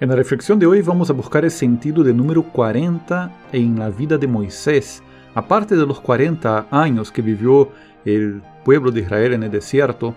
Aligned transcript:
En 0.00 0.08
la 0.08 0.16
reflexión 0.16 0.58
de 0.58 0.64
hoy 0.64 0.80
vamos 0.80 1.10
a 1.10 1.12
buscar 1.12 1.44
el 1.44 1.50
sentido 1.50 2.02
del 2.02 2.16
número 2.16 2.42
40 2.42 3.30
en 3.52 3.78
la 3.78 3.90
vida 3.90 4.16
de 4.16 4.26
Moisés. 4.26 5.02
Aparte 5.34 5.76
de 5.76 5.84
los 5.84 6.00
40 6.00 6.68
años 6.70 7.12
que 7.12 7.20
vivió 7.20 7.68
el 8.06 8.40
pueblo 8.64 8.90
de 8.90 9.00
Israel 9.02 9.34
en 9.34 9.42
el 9.42 9.50
desierto, 9.50 10.14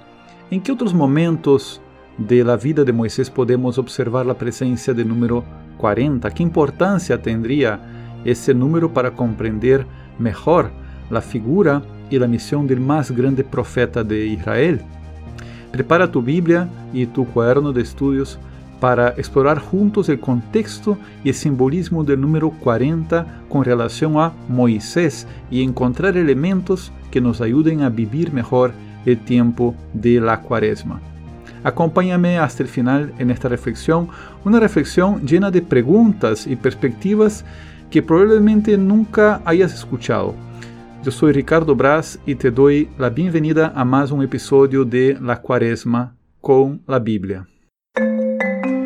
¿en 0.49 0.61
qué 0.61 0.71
otros 0.71 0.93
momentos 0.93 1.81
de 2.17 2.45
la 2.45 2.55
vida 2.55 2.85
de 2.85 2.93
Moisés 2.93 3.29
podemos 3.29 3.77
observar 3.77 4.25
la 4.25 4.37
presencia 4.37 4.93
del 4.93 5.09
número 5.09 5.43
40? 5.79 6.31
¿Qué 6.31 6.43
importancia 6.43 7.21
tendría 7.21 8.21
ese 8.23 8.53
número 8.53 8.93
para 8.93 9.11
comprender 9.11 9.85
mejor 10.17 10.71
la 11.09 11.19
figura 11.19 11.81
y 12.09 12.17
la 12.17 12.27
misión 12.27 12.67
del 12.67 12.79
más 12.79 13.11
grande 13.11 13.43
profeta 13.43 14.01
de 14.01 14.27
Israel? 14.27 14.79
Prepara 15.73 16.09
tu 16.09 16.21
Biblia 16.21 16.69
y 16.93 17.05
tu 17.05 17.25
cuaderno 17.25 17.73
de 17.73 17.81
estudios 17.81 18.39
para 18.83 19.11
explorar 19.11 19.59
juntos 19.59 20.09
el 20.09 20.19
contexto 20.19 20.97
y 21.23 21.29
el 21.29 21.35
simbolismo 21.35 22.03
del 22.03 22.19
número 22.19 22.49
40 22.49 23.43
con 23.47 23.63
relación 23.63 24.19
a 24.19 24.33
Moisés 24.49 25.25
y 25.49 25.63
encontrar 25.63 26.17
elementos 26.17 26.91
que 27.09 27.21
nos 27.21 27.39
ayuden 27.39 27.81
a 27.83 27.89
vivir 27.89 28.33
mejor 28.33 28.73
el 29.05 29.17
tiempo 29.19 29.73
de 29.93 30.19
la 30.19 30.41
cuaresma. 30.41 30.99
Acompáñame 31.63 32.39
hasta 32.39 32.61
el 32.61 32.67
final 32.67 33.13
en 33.19 33.31
esta 33.31 33.47
reflexión, 33.47 34.09
una 34.43 34.59
reflexión 34.59 35.25
llena 35.25 35.49
de 35.49 35.61
preguntas 35.61 36.45
y 36.45 36.57
perspectivas 36.57 37.45
que 37.89 38.01
probablemente 38.01 38.77
nunca 38.77 39.41
hayas 39.45 39.73
escuchado. 39.73 40.35
Yo 41.05 41.11
soy 41.11 41.31
Ricardo 41.31 41.73
Braz 41.73 42.19
y 42.25 42.35
te 42.35 42.51
doy 42.51 42.89
la 42.97 43.09
bienvenida 43.09 43.71
a 43.73 43.85
más 43.85 44.11
un 44.11 44.23
episodio 44.23 44.83
de 44.83 45.17
La 45.21 45.39
Cuaresma 45.39 46.17
con 46.41 46.81
la 46.85 46.99
Biblia. 46.99 47.47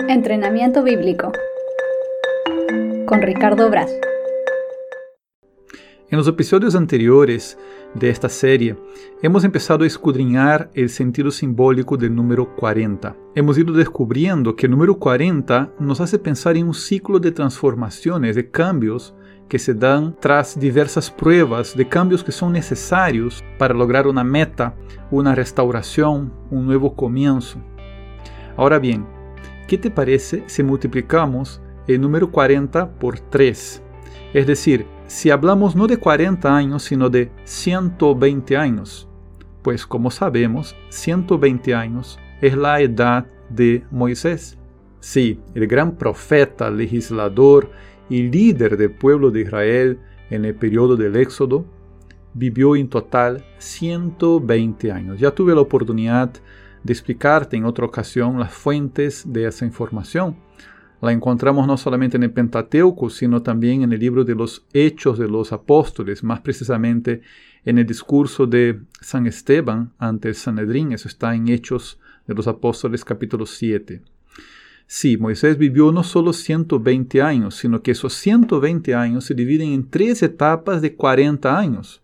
Entrenamiento 0.09 0.83
Bíblico 0.83 1.33
con 3.05 3.21
Ricardo 3.21 3.69
Braz. 3.69 3.91
En 6.09 6.17
los 6.17 6.29
episodios 6.29 6.75
anteriores 6.75 7.57
de 7.93 8.09
esta 8.09 8.29
serie, 8.29 8.77
hemos 9.21 9.43
empezado 9.43 9.83
a 9.83 9.87
escudriñar 9.87 10.71
el 10.73 10.89
sentido 10.89 11.29
simbólico 11.29 11.97
del 11.97 12.15
número 12.15 12.55
40. 12.55 13.17
Hemos 13.35 13.57
ido 13.57 13.73
descubriendo 13.73 14.55
que 14.55 14.67
el 14.67 14.71
número 14.71 14.97
40 14.97 15.73
nos 15.77 15.99
hace 15.99 16.17
pensar 16.17 16.55
en 16.55 16.67
un 16.67 16.73
ciclo 16.73 17.19
de 17.19 17.33
transformaciones, 17.33 18.37
de 18.37 18.49
cambios 18.49 19.13
que 19.49 19.59
se 19.59 19.73
dan 19.73 20.15
tras 20.21 20.57
diversas 20.57 21.11
pruebas, 21.11 21.75
de 21.75 21.85
cambios 21.85 22.23
que 22.23 22.31
son 22.31 22.53
necesarios 22.53 23.43
para 23.57 23.73
lograr 23.73 24.07
una 24.07 24.23
meta, 24.23 24.73
una 25.11 25.35
restauración, 25.35 26.31
un 26.49 26.65
nuevo 26.65 26.95
comienzo. 26.95 27.59
Ahora 28.55 28.79
bien, 28.79 29.16
¿Qué 29.67 29.77
te 29.77 29.91
parece 29.91 30.45
si 30.47 30.63
multiplicamos 30.63 31.61
el 31.89 31.99
número 31.99 32.31
40 32.31 32.89
por 32.91 33.19
3? 33.19 33.83
Es 34.33 34.47
decir, 34.47 34.85
si 35.07 35.29
hablamos 35.29 35.75
no 35.75 35.87
de 35.87 35.97
40 35.97 36.55
años, 36.55 36.83
sino 36.83 37.09
de 37.09 37.29
120 37.43 38.55
años. 38.55 39.09
Pues 39.63 39.85
como 39.85 40.09
sabemos, 40.09 40.73
120 40.87 41.75
años 41.75 42.17
es 42.39 42.55
la 42.55 42.79
edad 42.79 43.27
de 43.49 43.83
Moisés. 43.91 44.57
Sí, 45.01 45.41
el 45.53 45.67
gran 45.67 45.97
profeta, 45.97 46.71
legislador 46.71 47.69
y 48.09 48.23
líder 48.23 48.77
del 48.77 48.91
pueblo 48.91 49.31
de 49.31 49.41
Israel 49.41 49.99
en 50.29 50.45
el 50.45 50.55
periodo 50.55 50.95
del 50.95 51.17
Éxodo, 51.17 51.65
vivió 52.33 52.77
en 52.77 52.87
total 52.87 53.43
120 53.57 54.93
años. 54.93 55.19
Ya 55.19 55.31
tuve 55.31 55.53
la 55.53 55.59
oportunidad 55.59 56.31
de 56.31 56.39
explicarte 56.93 57.57
en 57.57 57.65
otra 57.65 57.85
ocasión 57.85 58.39
las 58.39 58.53
fuentes 58.53 59.23
de 59.31 59.47
esa 59.47 59.65
información. 59.65 60.37
La 61.01 61.11
encontramos 61.11 61.67
no 61.67 61.77
solamente 61.77 62.17
en 62.17 62.23
el 62.23 62.31
Pentateuco, 62.31 63.09
sino 63.09 63.43
también 63.43 63.83
en 63.83 63.93
el 63.93 63.99
libro 63.99 64.23
de 64.23 64.33
los 64.33 64.65
Hechos 64.73 65.19
de 65.19 65.27
los 65.27 65.53
Apóstoles, 65.53 66.23
más 66.23 66.39
precisamente 66.41 67.21
en 67.65 67.77
el 67.77 67.85
discurso 67.85 68.47
de 68.47 68.81
San 68.99 69.27
Esteban 69.27 69.93
ante 69.99 70.29
el 70.29 70.35
Sanedrín. 70.35 70.93
Eso 70.93 71.07
está 71.07 71.35
en 71.35 71.49
Hechos 71.49 71.99
de 72.25 72.33
los 72.33 72.47
Apóstoles 72.47 73.05
capítulo 73.05 73.45
7. 73.45 74.01
Sí, 74.87 75.17
Moisés 75.17 75.57
vivió 75.57 75.91
no 75.91 76.01
solo 76.01 76.33
120 76.33 77.21
años, 77.21 77.55
sino 77.55 77.83
que 77.83 77.91
esos 77.91 78.13
120 78.13 78.95
años 78.95 79.25
se 79.25 79.35
dividen 79.35 79.73
en 79.73 79.89
tres 79.89 80.23
etapas 80.23 80.81
de 80.81 80.95
40 80.95 81.59
años. 81.59 82.01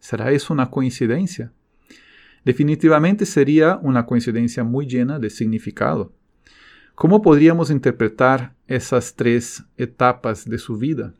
¿Será 0.00 0.32
eso 0.32 0.52
una 0.52 0.68
coincidencia? 0.68 1.52
Definitivamente 2.44 3.26
sería 3.26 3.78
una 3.82 4.06
coincidencia 4.06 4.64
muy 4.64 4.86
llena 4.86 5.18
de 5.18 5.30
significado. 5.30 6.12
¿Cómo 6.94 7.22
podríamos 7.22 7.70
interpretar 7.70 8.54
esas 8.68 9.14
tres 9.14 9.64
etapas 9.76 10.48
de 10.48 10.58
su 10.58 10.78
vida? 10.78 11.12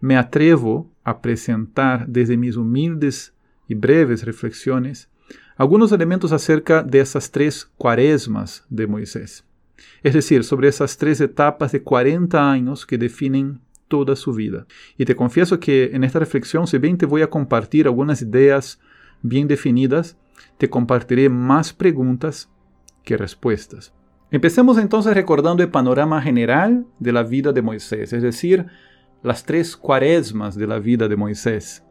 Me 0.00 0.16
atrevo 0.16 0.90
a 1.04 1.20
presentar 1.20 2.06
desde 2.06 2.36
mis 2.36 2.56
humildes 2.56 3.34
y 3.68 3.74
breves 3.74 4.24
reflexiones 4.24 5.08
algunos 5.56 5.92
elementos 5.92 6.32
acerca 6.32 6.82
de 6.82 7.00
esas 7.00 7.30
tres 7.30 7.70
cuaresmas 7.76 8.64
de 8.70 8.86
Moisés, 8.86 9.44
es 10.02 10.14
decir, 10.14 10.42
sobre 10.42 10.68
esas 10.68 10.96
tres 10.96 11.20
etapas 11.20 11.72
de 11.72 11.82
40 11.82 12.50
años 12.50 12.86
que 12.86 12.96
definen 12.96 13.60
toda 13.86 14.16
su 14.16 14.32
vida. 14.32 14.66
Y 14.96 15.04
te 15.04 15.14
confieso 15.14 15.60
que 15.60 15.90
en 15.92 16.04
esta 16.04 16.18
reflexión, 16.18 16.66
si 16.66 16.78
bien 16.78 16.96
te 16.96 17.04
voy 17.04 17.20
a 17.20 17.28
compartir 17.28 17.86
algunas 17.86 18.22
ideas 18.22 18.80
bien 19.20 19.48
definidas, 19.48 20.16
te 20.58 20.68
compartiré 20.68 21.28
más 21.28 21.72
preguntas 21.72 22.50
que 23.04 23.16
respuestas. 23.16 23.92
Empecemos 24.30 24.78
entonces 24.78 25.14
recordando 25.14 25.62
el 25.62 25.70
panorama 25.70 26.22
general 26.22 26.86
de 26.98 27.12
la 27.12 27.22
vida 27.22 27.52
de 27.52 27.62
Moisés, 27.62 28.12
es 28.12 28.22
decir, 28.22 28.66
las 29.22 29.44
tres 29.44 29.76
cuaresmas 29.76 30.54
de 30.56 30.66
la 30.66 30.78
vida 30.78 31.08
de 31.08 31.16
Moisés. 31.16 31.84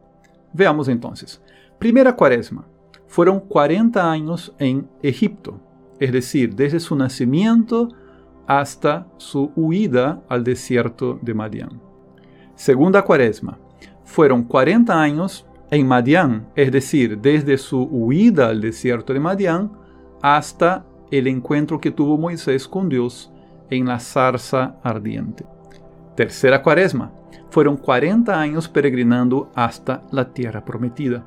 Veamos 0.52 0.88
entonces. 0.88 1.42
Primera 1.78 2.16
cuaresma. 2.16 2.66
Fueron 3.06 3.40
40 3.40 4.10
años 4.10 4.54
en 4.58 4.88
Egipto, 5.02 5.60
es 5.98 6.12
decir, 6.12 6.54
desde 6.54 6.80
su 6.80 6.96
nacimiento 6.96 7.88
hasta 8.46 9.06
su 9.16 9.52
huida 9.54 10.22
al 10.28 10.42
desierto 10.42 11.18
de 11.20 11.34
Madián. 11.34 11.80
Segunda 12.54 13.02
cuaresma. 13.02 13.58
Fueron 14.04 14.44
40 14.44 15.00
años 15.00 15.46
en 15.70 15.86
Madián, 15.86 16.48
es 16.56 16.72
decir, 16.72 17.18
desde 17.18 17.56
su 17.56 17.82
huida 17.82 18.48
al 18.48 18.60
desierto 18.60 19.12
de 19.12 19.20
Madián 19.20 19.72
hasta 20.20 20.84
el 21.10 21.26
encuentro 21.26 21.80
que 21.80 21.90
tuvo 21.90 22.18
Moisés 22.18 22.66
con 22.66 22.88
Dios 22.88 23.32
en 23.70 23.86
la 23.86 24.00
zarza 24.00 24.76
ardiente. 24.82 25.44
Tercera 26.16 26.62
cuaresma. 26.62 27.12
Fueron 27.50 27.76
40 27.76 28.38
años 28.38 28.68
peregrinando 28.68 29.50
hasta 29.54 30.02
la 30.12 30.32
tierra 30.32 30.64
prometida. 30.64 31.26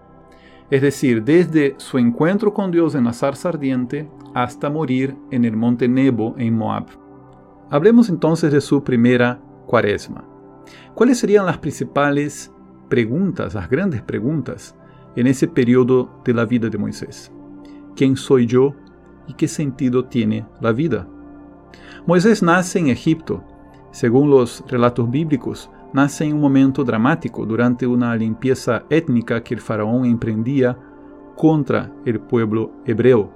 Es 0.69 0.81
decir, 0.81 1.23
desde 1.23 1.75
su 1.77 1.97
encuentro 1.97 2.53
con 2.53 2.71
Dios 2.71 2.95
en 2.95 3.05
la 3.05 3.13
zarza 3.13 3.49
ardiente 3.49 4.09
hasta 4.33 4.69
morir 4.69 5.15
en 5.31 5.45
el 5.45 5.55
monte 5.55 5.87
Nebo 5.87 6.35
en 6.37 6.55
Moab. 6.55 6.85
Hablemos 7.69 8.09
entonces 8.09 8.51
de 8.51 8.61
su 8.61 8.83
primera 8.83 9.39
cuaresma. 9.67 10.25
¿Cuáles 10.95 11.19
serían 11.19 11.45
las 11.45 11.57
principales 11.57 12.52
preguntas, 12.93 13.55
las 13.55 13.67
grandes 13.71 14.03
preguntas, 14.03 14.75
en 15.15 15.25
ese 15.25 15.47
periodo 15.47 16.21
de 16.23 16.31
la 16.31 16.45
vida 16.45 16.69
de 16.69 16.77
Moisés. 16.77 17.31
¿Quién 17.95 18.15
soy 18.15 18.45
yo 18.45 18.75
y 19.27 19.33
qué 19.33 19.47
sentido 19.47 20.05
tiene 20.05 20.45
la 20.61 20.71
vida? 20.71 21.07
Moisés 22.05 22.43
nace 22.43 22.77
en 22.77 22.89
Egipto. 22.89 23.43
Según 23.89 24.29
los 24.29 24.63
relatos 24.67 25.09
bíblicos, 25.09 25.71
nace 25.91 26.25
en 26.25 26.35
un 26.35 26.41
momento 26.41 26.83
dramático 26.83 27.47
durante 27.47 27.87
una 27.87 28.15
limpieza 28.15 28.83
étnica 28.91 29.43
que 29.43 29.55
el 29.55 29.61
faraón 29.61 30.05
emprendía 30.05 30.77
contra 31.35 31.91
el 32.05 32.19
pueblo 32.19 32.73
hebreo. 32.85 33.33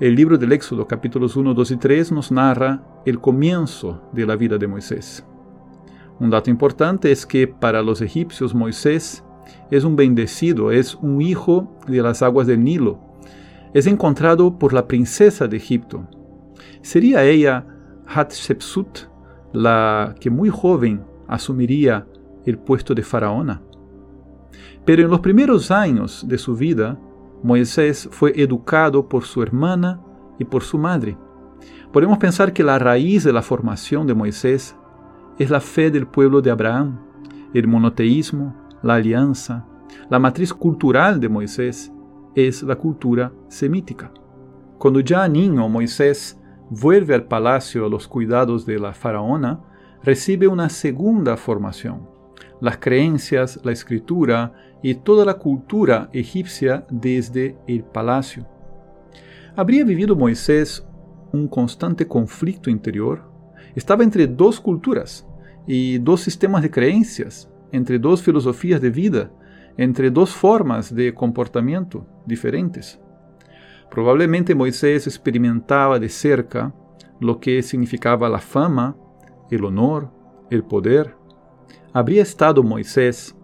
El 0.00 0.14
libro 0.14 0.38
del 0.38 0.52
Éxodo 0.52 0.86
capítulos 0.86 1.36
1, 1.36 1.52
2 1.52 1.70
y 1.70 1.76
3 1.76 2.12
nos 2.12 2.32
narra 2.32 2.82
el 3.04 3.20
comienzo 3.20 4.08
de 4.14 4.24
la 4.24 4.36
vida 4.36 4.56
de 4.56 4.66
Moisés. 4.68 5.22
Un 6.20 6.30
dato 6.30 6.50
importante 6.50 7.12
es 7.12 7.24
que 7.24 7.46
para 7.46 7.82
los 7.82 8.00
egipcios 8.00 8.54
Moisés 8.54 9.24
es 9.70 9.84
un 9.84 9.96
bendecido, 9.96 10.72
es 10.72 10.94
un 10.96 11.22
hijo 11.22 11.78
de 11.86 12.02
las 12.02 12.22
aguas 12.22 12.46
del 12.46 12.62
Nilo. 12.62 12.98
Es 13.72 13.86
encontrado 13.86 14.58
por 14.58 14.72
la 14.72 14.88
princesa 14.88 15.46
de 15.46 15.56
Egipto. 15.56 16.08
¿Sería 16.82 17.24
ella 17.24 17.66
Hatshepsut 18.06 19.00
la 19.52 20.14
que 20.18 20.30
muy 20.30 20.48
joven 20.48 21.04
asumiría 21.28 22.06
el 22.44 22.58
puesto 22.58 22.94
de 22.94 23.02
faraona? 23.02 23.62
Pero 24.84 25.02
en 25.02 25.10
los 25.10 25.20
primeros 25.20 25.70
años 25.70 26.24
de 26.26 26.38
su 26.38 26.56
vida, 26.56 26.98
Moisés 27.42 28.08
fue 28.10 28.32
educado 28.40 29.08
por 29.08 29.24
su 29.24 29.42
hermana 29.42 30.00
y 30.38 30.44
por 30.44 30.62
su 30.62 30.78
madre. 30.78 31.16
Podemos 31.92 32.18
pensar 32.18 32.52
que 32.52 32.64
la 32.64 32.78
raíz 32.78 33.22
de 33.24 33.32
la 33.32 33.42
formación 33.42 34.06
de 34.06 34.14
Moisés 34.14 34.76
es 35.38 35.50
la 35.50 35.60
fe 35.60 35.90
del 35.90 36.06
pueblo 36.06 36.42
de 36.42 36.50
Abraham, 36.50 36.98
el 37.54 37.68
monoteísmo, 37.68 38.54
la 38.82 38.94
alianza. 38.94 39.64
La 40.10 40.18
matriz 40.18 40.52
cultural 40.52 41.20
de 41.20 41.28
Moisés 41.28 41.92
es 42.34 42.62
la 42.62 42.76
cultura 42.76 43.32
semítica. 43.48 44.12
Cuando 44.78 45.00
ya 45.00 45.28
niño 45.28 45.68
Moisés 45.68 46.40
vuelve 46.70 47.14
al 47.14 47.24
palacio 47.24 47.86
a 47.86 47.88
los 47.88 48.08
cuidados 48.08 48.66
de 48.66 48.78
la 48.78 48.92
faraona, 48.92 49.60
recibe 50.02 50.48
una 50.48 50.68
segunda 50.68 51.36
formación. 51.36 52.08
Las 52.60 52.78
creencias, 52.78 53.60
la 53.62 53.72
escritura 53.72 54.52
y 54.82 54.94
toda 54.94 55.24
la 55.24 55.34
cultura 55.34 56.10
egipcia 56.12 56.84
desde 56.90 57.56
el 57.66 57.84
palacio. 57.84 58.46
¿Habría 59.54 59.84
vivido 59.84 60.16
Moisés 60.16 60.84
un 61.32 61.46
constante 61.46 62.06
conflicto 62.06 62.70
interior? 62.70 63.22
Estaba 63.74 64.02
entre 64.02 64.26
dos 64.26 64.60
culturas 64.60 65.27
y 65.68 65.98
dos 65.98 66.22
sistemas 66.22 66.62
de 66.62 66.70
creencias, 66.70 67.48
entre 67.70 67.98
dos 67.98 68.22
filosofías 68.22 68.80
de 68.80 68.88
vida, 68.88 69.30
entre 69.76 70.10
dos 70.10 70.30
formas 70.30 70.92
de 70.92 71.12
comportamiento 71.12 72.06
diferentes. 72.24 72.98
Probablemente 73.90 74.54
Moisés 74.54 75.06
experimentaba 75.06 75.98
de 75.98 76.08
cerca 76.08 76.74
lo 77.20 77.38
que 77.38 77.62
significaba 77.62 78.30
la 78.30 78.38
fama, 78.38 78.96
el 79.50 79.64
honor, 79.64 80.10
el 80.50 80.64
poder. 80.64 81.14
¿Habría 81.92 82.22
estado 82.22 82.62
Moisés, 82.62 83.36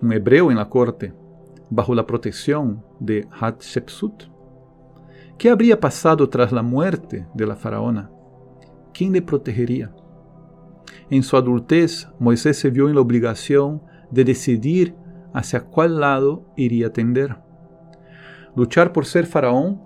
un 0.00 0.12
hebreo 0.12 0.52
en 0.52 0.58
la 0.58 0.68
corte, 0.68 1.12
bajo 1.70 1.92
la 1.92 2.06
protección 2.06 2.84
de 3.00 3.26
Hatshepsut? 3.32 4.24
¿Qué 5.36 5.50
habría 5.50 5.80
pasado 5.80 6.28
tras 6.28 6.52
la 6.52 6.62
muerte 6.62 7.26
de 7.34 7.46
la 7.46 7.56
faraona? 7.56 8.10
¿Quién 8.92 9.12
le 9.12 9.22
protegería? 9.22 9.92
En 11.10 11.22
su 11.22 11.36
adultez, 11.36 12.08
Moisés 12.18 12.58
se 12.58 12.70
vio 12.70 12.88
en 12.88 12.94
la 12.94 13.00
obligación 13.00 13.82
de 14.10 14.24
decidir 14.24 14.94
hacia 15.32 15.60
cuál 15.60 16.00
lado 16.00 16.52
iría 16.56 16.88
a 16.88 16.92
tender. 16.92 17.36
Luchar 18.54 18.92
por 18.92 19.06
ser 19.06 19.26
faraón 19.26 19.80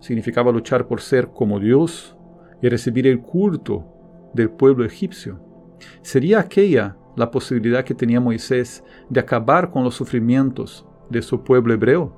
significaba 0.00 0.52
luchar 0.52 0.86
por 0.86 1.00
ser 1.00 1.28
como 1.28 1.58
Dios 1.58 2.16
y 2.62 2.68
recibir 2.68 3.06
el 3.06 3.20
culto 3.20 3.86
del 4.34 4.50
pueblo 4.50 4.84
egipcio. 4.84 5.40
¿Sería 6.02 6.40
aquella 6.40 6.96
la 7.16 7.30
posibilidad 7.30 7.84
que 7.84 7.94
tenía 7.94 8.20
Moisés 8.20 8.84
de 9.08 9.20
acabar 9.20 9.70
con 9.70 9.82
los 9.82 9.94
sufrimientos 9.94 10.86
de 11.10 11.22
su 11.22 11.42
pueblo 11.42 11.74
hebreo? 11.74 12.14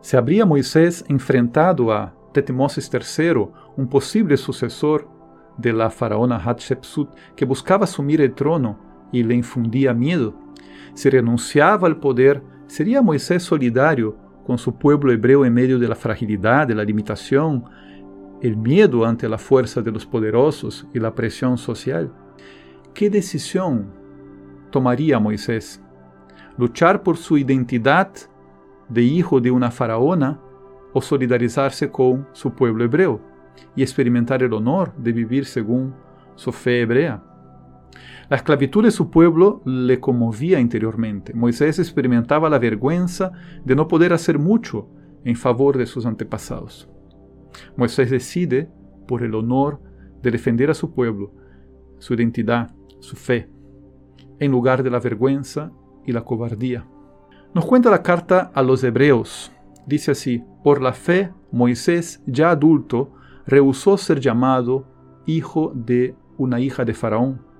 ¿Se 0.00 0.16
habría 0.16 0.46
Moisés 0.46 1.04
enfrentado 1.08 1.92
a 1.92 2.14
Tetmosis 2.32 2.90
III, 2.92 3.48
un 3.76 3.88
posible 3.88 4.36
sucesor 4.36 5.08
de 5.60 5.72
la 5.72 5.90
faraona 5.90 6.38
Hatshepsut, 6.38 7.10
que 7.36 7.44
buscaba 7.44 7.84
asumir 7.84 8.20
el 8.20 8.34
trono 8.34 8.78
y 9.12 9.22
le 9.22 9.34
infundía 9.34 9.92
miedo? 9.94 10.34
Si 10.94 11.08
renunciaba 11.08 11.86
al 11.86 11.98
poder, 11.98 12.42
¿sería 12.66 13.02
Moisés 13.02 13.42
solidario 13.42 14.16
con 14.46 14.58
su 14.58 14.76
pueblo 14.76 15.12
hebreo 15.12 15.44
en 15.44 15.54
medio 15.54 15.78
de 15.78 15.88
la 15.88 15.94
fragilidad, 15.94 16.66
de 16.66 16.74
la 16.74 16.84
limitación, 16.84 17.64
el 18.40 18.56
miedo 18.56 19.04
ante 19.04 19.28
la 19.28 19.38
fuerza 19.38 19.82
de 19.82 19.92
los 19.92 20.06
poderosos 20.06 20.86
y 20.92 20.98
la 20.98 21.14
presión 21.14 21.58
social? 21.58 22.12
¿Qué 22.94 23.10
decisión 23.10 23.92
tomaría 24.70 25.18
Moisés? 25.18 25.82
¿Luchar 26.58 27.02
por 27.02 27.16
su 27.16 27.38
identidad 27.38 28.10
de 28.88 29.02
hijo 29.02 29.40
de 29.40 29.50
una 29.50 29.70
faraona 29.70 30.40
o 30.92 31.00
solidarizarse 31.00 31.90
con 31.90 32.26
su 32.32 32.52
pueblo 32.52 32.84
hebreo 32.84 33.29
y 33.76 33.82
experimentar 33.82 34.42
el 34.42 34.52
honor 34.52 34.94
de 34.96 35.12
vivir 35.12 35.44
según 35.46 35.94
su 36.34 36.52
fe 36.52 36.82
hebrea? 36.82 37.22
La 38.28 38.36
esclavitud 38.36 38.84
de 38.84 38.92
su 38.92 39.10
pueblo 39.10 39.60
le 39.64 39.98
conmovía 39.98 40.60
interiormente. 40.60 41.34
Moisés 41.34 41.78
experimentaba 41.80 42.48
la 42.48 42.60
vergüenza 42.60 43.32
de 43.64 43.74
no 43.74 43.88
poder 43.88 44.12
hacer 44.12 44.38
mucho 44.38 44.88
en 45.24 45.34
favor 45.34 45.76
de 45.76 45.86
sus 45.86 46.06
antepasados. 46.06 46.88
Moisés 47.76 48.10
decide, 48.10 48.70
por 49.08 49.24
el 49.24 49.34
honor 49.34 49.80
de 50.22 50.30
defender 50.30 50.70
a 50.70 50.74
su 50.74 50.94
pueblo, 50.94 51.32
su 51.98 52.14
identidad, 52.14 52.70
su 53.00 53.16
fe, 53.16 53.50
en 54.38 54.52
lugar 54.52 54.84
de 54.84 54.90
la 54.90 55.00
vergüenza 55.00 55.72
y 56.06 56.12
la 56.12 56.22
cobardía. 56.22 56.86
Nos 57.52 57.66
cuenta 57.66 57.90
la 57.90 58.04
carta 58.04 58.52
a 58.54 58.62
los 58.62 58.84
hebreos. 58.84 59.50
Dice 59.86 60.12
así, 60.12 60.44
por 60.62 60.80
la 60.80 60.92
fe, 60.92 61.32
Moisés, 61.50 62.22
ya 62.26 62.50
adulto, 62.50 63.12
rehusó 63.50 63.98
ser 63.98 64.20
llamado 64.20 64.86
hijo 65.26 65.72
de 65.74 66.14
una 66.38 66.58
hija 66.58 66.86
de 66.86 66.94
Faraón 66.94 67.50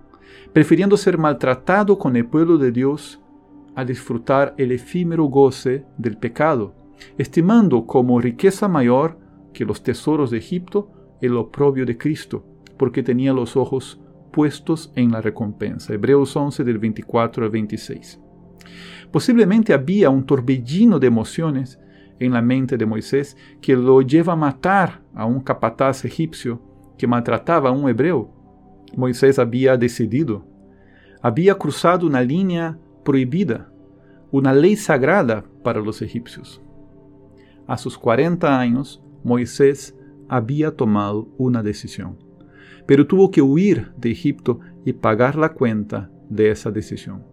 prefiriendo 0.52 0.96
ser 0.96 1.18
maltratado 1.18 1.98
con 1.98 2.16
el 2.16 2.26
pueblo 2.26 2.58
de 2.58 2.72
Dios 2.72 3.20
a 3.74 3.84
disfrutar 3.84 4.54
el 4.58 4.72
efímero 4.72 5.24
goce 5.24 5.84
del 5.96 6.16
pecado, 6.18 6.74
estimando 7.18 7.86
como 7.86 8.20
riqueza 8.20 8.68
mayor 8.68 9.18
que 9.52 9.64
los 9.64 9.82
tesoros 9.82 10.30
de 10.30 10.38
Egipto 10.38 10.90
el 11.20 11.36
oprobio 11.36 11.86
de 11.86 11.96
Cristo, 11.96 12.44
porque 12.76 13.02
tenía 13.02 13.32
los 13.32 13.56
ojos 13.56 14.00
puestos 14.32 14.92
en 14.96 15.12
la 15.12 15.20
recompensa. 15.20 15.92
Hebreos 15.92 16.34
11 16.34 16.64
del 16.64 16.78
24 16.78 17.44
al 17.44 17.50
26. 17.50 18.20
Posiblemente 19.12 19.72
había 19.72 20.08
un 20.08 20.24
torbellino 20.24 20.98
de 20.98 21.06
emociones 21.06 21.78
en 22.18 22.32
la 22.32 22.42
mente 22.42 22.76
de 22.76 22.86
Moisés 22.86 23.36
que 23.60 23.76
lo 23.76 24.02
lleva 24.02 24.34
a 24.34 24.36
matar 24.36 24.99
a 25.14 25.26
un 25.26 25.40
capataz 25.40 26.04
egipcio 26.04 26.60
que 26.98 27.06
maltrataba 27.06 27.70
a 27.70 27.72
un 27.72 27.88
hebreo 27.88 28.40
Moisés 28.96 29.38
había 29.38 29.76
decidido. 29.76 30.44
Había 31.22 31.54
cruzado 31.54 32.06
una 32.06 32.22
línea 32.22 32.78
prohibida, 33.04 33.70
una 34.30 34.52
ley 34.52 34.76
sagrada 34.76 35.44
para 35.62 35.80
los 35.80 36.02
egipcios. 36.02 36.60
A 37.66 37.76
sus 37.76 37.96
40 37.98 38.58
años, 38.58 39.02
Moisés 39.22 39.96
había 40.28 40.74
tomado 40.74 41.28
una 41.38 41.62
decisión, 41.62 42.18
pero 42.86 43.06
tuvo 43.06 43.30
que 43.30 43.42
huir 43.42 43.92
de 43.96 44.10
Egipto 44.10 44.60
y 44.84 44.92
pagar 44.92 45.36
la 45.36 45.52
cuenta 45.52 46.10
de 46.28 46.50
esa 46.50 46.70
decisión. 46.70 47.24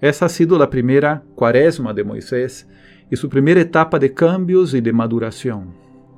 Esa 0.00 0.26
ha 0.26 0.28
sido 0.28 0.58
la 0.58 0.70
primera 0.70 1.24
cuaresma 1.34 1.92
de 1.92 2.04
Moisés 2.04 2.68
y 3.10 3.16
su 3.16 3.28
primera 3.28 3.60
etapa 3.60 3.98
de 3.98 4.12
cambios 4.12 4.74
y 4.74 4.80
de 4.80 4.92
maduración. 4.92 5.74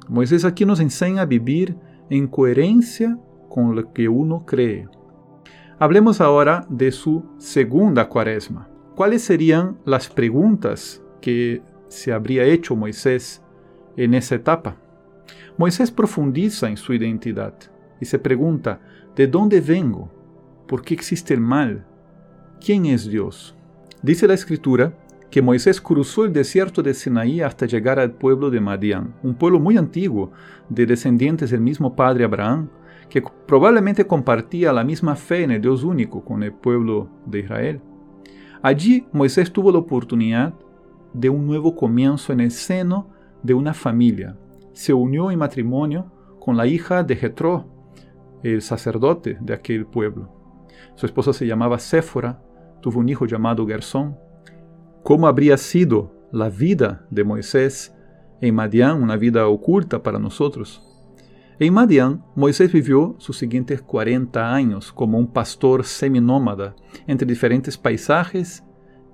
Moisés 0.09 0.45
aquí 0.45 0.65
nos 0.65 0.81
enseña 0.81 1.23
a 1.23 1.27
vivir 1.27 1.77
en 2.09 2.29
coherencia 2.29 3.19
con 3.49 3.77
lo 3.77 3.93
que 3.93 4.09
uno 4.09 4.45
cree. 4.47 4.89
Hablemos 5.79 6.21
ahora 6.21 6.67
de 6.69 6.91
su 6.91 7.25
segunda 7.39 8.09
cuaresma. 8.09 8.69
¿Cuáles 8.95 9.23
serían 9.23 9.79
las 9.85 10.09
preguntas 10.09 11.03
que 11.21 11.63
se 11.89 12.13
habría 12.13 12.45
hecho 12.45 12.75
Moisés 12.75 13.43
en 13.97 14.15
esa 14.15 14.35
etapa? 14.35 14.77
Moisés 15.57 15.91
profundiza 15.91 16.69
en 16.69 16.77
su 16.77 16.95
identidad 16.95 17.55
y 18.01 18.07
se 18.07 18.19
pregunta, 18.19 18.81
¿de 19.15 19.27
dónde 19.27 19.61
vengo? 19.61 20.11
¿Por 20.67 20.83
qué 20.83 20.95
existe 20.95 21.35
el 21.35 21.41
mal? 21.41 21.87
¿Quién 22.65 22.87
es 22.87 23.09
Dios? 23.09 23.55
Dice 24.03 24.27
la 24.27 24.35
escritura 24.35 24.93
que 25.31 25.43
Moisés 25.43 25.81
cruzó 25.81 26.25
el 26.25 26.33
desierto 26.33 26.83
de 26.83 26.95
Sinaí 26.95 27.41
hasta 27.41 27.67
llegar 27.67 27.99
al 27.99 28.13
pueblo 28.13 28.51
de 28.51 28.61
Madián, 28.61 29.15
un 29.23 29.35
pueblo 29.35 29.61
muy 29.61 29.77
antiguo, 29.77 30.33
de 30.69 30.87
descendientes 30.87 31.51
del 31.51 31.61
mismo 31.61 31.95
padre 31.95 32.25
Abraham, 32.25 32.71
que 33.09 33.23
probablemente 33.47 34.07
compartía 34.07 34.73
la 34.73 34.85
misma 34.85 35.17
fe 35.17 35.43
en 35.43 35.51
el 35.51 35.61
Dios 35.61 35.85
único 35.85 36.25
con 36.25 36.43
el 36.43 36.53
pueblo 36.53 37.09
de 37.27 37.41
Israel. 37.41 37.81
Allí 38.63 39.07
Moisés 39.13 39.53
tuvo 39.53 39.71
la 39.71 39.79
oportunidad 39.79 40.55
de 41.13 41.29
un 41.29 41.47
nuevo 41.47 41.75
comienzo 41.75 42.33
en 42.33 42.41
el 42.41 42.51
seno 42.51 43.11
de 43.43 43.55
una 43.55 43.73
familia. 43.73 44.37
Se 44.73 44.93
unió 44.93 45.31
en 45.31 45.39
matrimonio 45.39 46.11
con 46.41 46.57
la 46.57 46.67
hija 46.67 47.03
de 47.03 47.17
Jetro, 47.17 47.67
el 48.43 48.63
sacerdote 48.63 49.39
de 49.41 49.55
aquel 49.55 49.87
pueblo. 49.87 50.31
Su 50.95 51.07
esposa 51.07 51.33
se 51.33 51.47
llamaba 51.47 51.79
Séfora, 51.79 52.43
tuvo 52.81 53.01
un 53.01 53.09
hijo 53.09 53.27
llamado 53.27 53.67
Gersón. 53.67 54.17
¿Cómo 55.09 55.27
habría 55.27 55.57
sido 55.57 56.29
la 56.33 56.51
vida 56.51 57.07
de 57.09 57.25
Moisés 57.25 57.97
en 58.43 58.55
Madián, 58.55 59.03
una 59.03 59.17
vida 59.17 59.49
oculta 59.49 60.03
para 60.03 60.19
nosotros? 60.19 60.83
En 61.59 61.73
Madian, 61.73 62.23
Moisés 62.37 62.71
vivió 62.71 63.17
sus 63.17 63.39
siguientes 63.39 63.81
40 63.81 64.55
años 64.55 64.93
como 64.93 65.17
un 65.17 65.33
pastor 65.33 65.87
seminómada 65.87 66.77
entre 67.07 67.27
diferentes 67.27 67.79
paisajes 67.79 68.63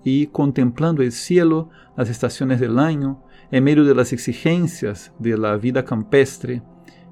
y 0.02 0.26
contemplando 0.26 1.00
el 1.00 1.12
cielo, 1.12 1.70
las 1.96 2.10
estaciones 2.10 2.58
del 2.58 2.80
año, 2.80 3.22
en 3.52 3.62
medio 3.62 3.84
de 3.84 3.94
las 3.94 4.12
exigencias 4.12 5.12
de 5.20 5.38
la 5.38 5.56
vida 5.56 5.84
campestre 5.84 6.60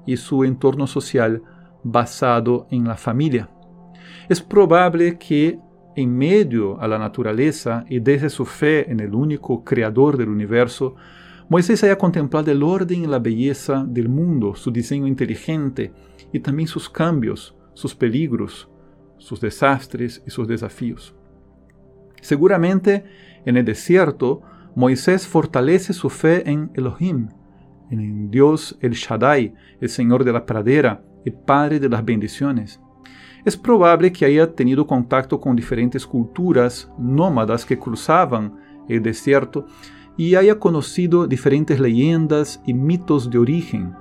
y 0.05 0.17
su 0.17 0.43
entorno 0.43 0.87
social 0.87 1.41
basado 1.85 2.67
en 2.69 2.83
la 2.83 2.97
familia. 2.97 3.49
Es 4.27 4.41
probable 4.41 5.17
que 5.17 5.57
en 5.95 6.17
medio 6.17 6.79
a 6.81 6.87
la 6.87 6.97
naturaleza 6.97 7.85
y 7.89 7.99
desde 7.99 8.29
su 8.29 8.45
fe 8.45 8.91
en 8.91 8.99
el 8.99 9.13
único 9.13 9.63
creador 9.63 10.17
del 10.17 10.29
universo, 10.29 10.95
Moisés 11.49 11.83
haya 11.83 11.97
contemplado 11.97 12.51
el 12.51 12.63
orden 12.63 13.03
y 13.03 13.07
la 13.07 13.19
belleza 13.19 13.85
del 13.87 14.09
mundo, 14.09 14.55
su 14.55 14.71
diseño 14.71 15.07
inteligente 15.07 15.91
y 16.31 16.39
también 16.39 16.67
sus 16.67 16.89
cambios, 16.89 17.55
sus 17.73 17.93
peligros, 17.93 18.69
sus 19.17 19.39
desastres 19.39 20.23
y 20.25 20.29
sus 20.31 20.47
desafíos. 20.47 21.15
Seguramente 22.21 23.03
en 23.45 23.57
el 23.57 23.65
desierto, 23.65 24.41
Moisés 24.75 25.27
fortalece 25.27 25.93
su 25.93 26.09
fe 26.09 26.49
en 26.49 26.71
Elohim, 26.73 27.29
en 27.91 28.31
Dios 28.31 28.77
el 28.81 28.93
Shaddai, 28.93 29.53
el 29.79 29.89
Señor 29.89 30.23
de 30.23 30.33
la 30.33 30.45
pradera, 30.45 31.03
y 31.25 31.31
Padre 31.31 31.79
de 31.79 31.89
las 31.89 32.03
bendiciones. 32.03 32.79
Es 33.45 33.57
probable 33.57 34.13
que 34.13 34.25
haya 34.25 34.53
tenido 34.55 34.87
contacto 34.87 35.39
con 35.39 35.55
diferentes 35.55 36.07
culturas 36.07 36.89
nómadas 36.97 37.65
que 37.65 37.77
cruzaban 37.77 38.55
el 38.87 39.03
desierto 39.03 39.65
y 40.15 40.35
haya 40.35 40.59
conocido 40.59 41.27
diferentes 41.27 41.79
leyendas 41.79 42.61
y 42.65 42.73
mitos 42.73 43.29
de 43.29 43.37
origen. 43.37 43.93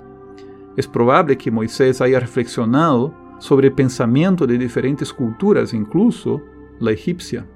Es 0.77 0.87
probable 0.87 1.37
que 1.37 1.51
Moisés 1.51 2.01
haya 2.01 2.21
reflexionado 2.21 3.15
sobre 3.39 3.69
el 3.69 3.75
pensamiento 3.75 4.47
de 4.47 4.59
diferentes 4.59 5.13
culturas, 5.13 5.75
incluso 5.75 6.41
la 6.79 6.93
egipcia. 6.93 7.47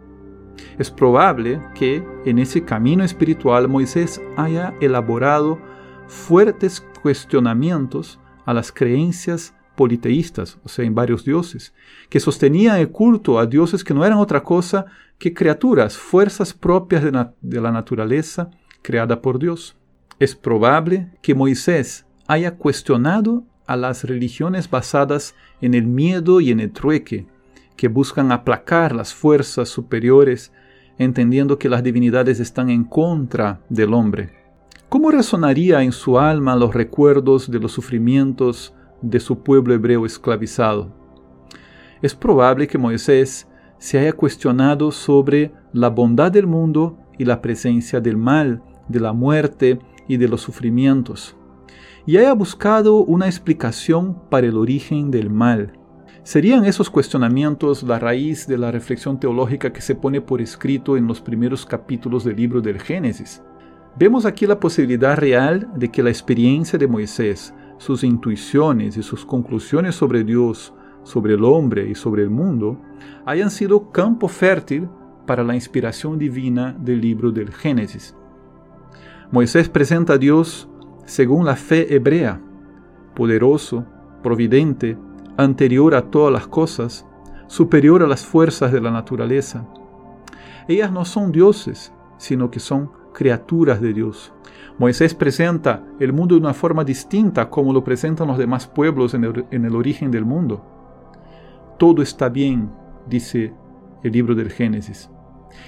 Es 0.78 0.90
probable 0.90 1.62
que 1.74 2.04
en 2.24 2.38
ese 2.38 2.64
camino 2.64 3.04
espiritual 3.04 3.68
Moisés 3.68 4.20
haya 4.36 4.74
elaborado 4.80 5.58
fuertes 6.08 6.84
cuestionamientos 7.02 8.18
a 8.44 8.54
las 8.54 8.72
creencias 8.72 9.54
politeístas, 9.76 10.58
o 10.64 10.68
sea, 10.68 10.84
en 10.84 10.94
varios 10.94 11.24
dioses, 11.24 11.74
que 12.08 12.18
sostenían 12.18 12.78
el 12.78 12.90
culto 12.90 13.38
a 13.38 13.46
dioses 13.46 13.84
que 13.84 13.94
no 13.94 14.04
eran 14.04 14.18
otra 14.18 14.42
cosa 14.42 14.86
que 15.18 15.32
criaturas, 15.32 15.96
fuerzas 15.96 16.52
propias 16.52 17.04
de, 17.04 17.26
de 17.40 17.60
la 17.60 17.70
naturaleza 17.70 18.50
creada 18.82 19.20
por 19.20 19.38
Dios. 19.38 19.76
Es 20.18 20.34
probable 20.34 21.10
que 21.22 21.34
Moisés 21.34 22.06
haya 22.26 22.56
cuestionado 22.56 23.44
a 23.66 23.76
las 23.76 24.04
religiones 24.04 24.70
basadas 24.70 25.34
en 25.60 25.74
el 25.74 25.86
miedo 25.86 26.40
y 26.40 26.50
en 26.50 26.60
el 26.60 26.72
trueque, 26.72 27.26
que 27.76 27.88
buscan 27.88 28.32
aplacar 28.32 28.94
las 28.94 29.12
fuerzas 29.12 29.68
superiores, 29.68 30.52
entendiendo 30.98 31.58
que 31.58 31.68
las 31.68 31.82
divinidades 31.82 32.40
están 32.40 32.70
en 32.70 32.84
contra 32.84 33.60
del 33.68 33.92
hombre. 33.92 34.30
¿Cómo 34.88 35.10
resonaría 35.10 35.82
en 35.82 35.92
su 35.92 36.18
alma 36.18 36.56
los 36.56 36.72
recuerdos 36.72 37.50
de 37.50 37.58
los 37.58 37.72
sufrimientos 37.72 38.72
de 39.02 39.20
su 39.20 39.40
pueblo 39.40 39.74
hebreo 39.74 40.06
esclavizado? 40.06 40.90
Es 42.02 42.14
probable 42.14 42.66
que 42.66 42.78
Moisés 42.78 43.48
se 43.78 43.98
haya 43.98 44.12
cuestionado 44.12 44.90
sobre 44.90 45.52
la 45.72 45.88
bondad 45.88 46.32
del 46.32 46.46
mundo 46.46 46.98
y 47.18 47.24
la 47.24 47.40
presencia 47.40 48.00
del 48.00 48.16
mal, 48.16 48.62
de 48.88 49.00
la 49.00 49.12
muerte 49.12 49.78
y 50.08 50.16
de 50.16 50.28
los 50.28 50.40
sufrimientos, 50.40 51.36
y 52.06 52.16
haya 52.16 52.32
buscado 52.32 52.96
una 52.98 53.26
explicación 53.26 54.16
para 54.30 54.46
el 54.46 54.56
origen 54.56 55.10
del 55.10 55.30
mal. 55.30 55.72
¿Serían 56.22 56.64
esos 56.64 56.90
cuestionamientos 56.90 57.82
la 57.82 57.98
raíz 57.98 58.46
de 58.48 58.58
la 58.58 58.72
reflexión 58.72 59.20
teológica 59.20 59.72
que 59.72 59.80
se 59.80 59.94
pone 59.94 60.20
por 60.20 60.40
escrito 60.40 60.96
en 60.96 61.06
los 61.06 61.20
primeros 61.20 61.64
capítulos 61.64 62.24
del 62.24 62.36
libro 62.36 62.60
del 62.60 62.80
Génesis? 62.80 63.42
Vemos 63.98 64.26
aquí 64.26 64.46
la 64.46 64.60
posibilidad 64.60 65.16
real 65.16 65.70
de 65.76 65.90
que 65.90 66.02
la 66.02 66.10
experiencia 66.10 66.78
de 66.78 66.86
Moisés, 66.86 67.54
sus 67.78 68.04
intuiciones 68.04 68.96
y 68.96 69.02
sus 69.02 69.24
conclusiones 69.24 69.94
sobre 69.94 70.24
Dios, 70.24 70.72
sobre 71.02 71.34
el 71.34 71.44
hombre 71.44 71.88
y 71.88 71.94
sobre 71.94 72.22
el 72.22 72.30
mundo, 72.30 72.78
hayan 73.24 73.50
sido 73.50 73.90
campo 73.90 74.28
fértil 74.28 74.88
para 75.26 75.44
la 75.44 75.54
inspiración 75.54 76.18
divina 76.18 76.76
del 76.78 77.00
libro 77.00 77.30
del 77.30 77.52
Génesis. 77.52 78.16
Moisés 79.30 79.68
presenta 79.68 80.14
a 80.14 80.18
Dios 80.18 80.68
según 81.04 81.44
la 81.44 81.56
fe 81.56 81.94
hebrea, 81.94 82.40
poderoso, 83.14 83.84
providente, 84.22 84.96
anterior 85.36 85.94
a 85.94 86.10
todas 86.10 86.32
las 86.32 86.46
cosas, 86.46 87.06
superior 87.46 88.02
a 88.02 88.06
las 88.06 88.24
fuerzas 88.24 88.72
de 88.72 88.80
la 88.80 88.90
naturaleza. 88.90 89.66
Ellas 90.68 90.90
no 90.90 91.04
son 91.04 91.30
dioses, 91.30 91.92
sino 92.18 92.50
que 92.50 92.60
son 92.60 92.90
criaturas 93.12 93.80
de 93.80 93.92
Dios. 93.92 94.32
Moisés 94.78 95.14
presenta 95.14 95.82
el 96.00 96.12
mundo 96.12 96.34
de 96.34 96.42
una 96.42 96.52
forma 96.52 96.84
distinta 96.84 97.48
como 97.48 97.72
lo 97.72 97.82
presentan 97.82 98.28
los 98.28 98.36
demás 98.36 98.66
pueblos 98.66 99.14
en 99.14 99.24
el, 99.24 99.74
origen 99.74 100.10
del 100.10 100.26
mundo. 100.26 100.62
Todo 101.78 102.02
está 102.02 102.28
bien, 102.28 102.70
dice 103.08 103.54
el 104.02 104.12
libro 104.12 104.34
del 104.34 104.50
Génesis. 104.50 105.10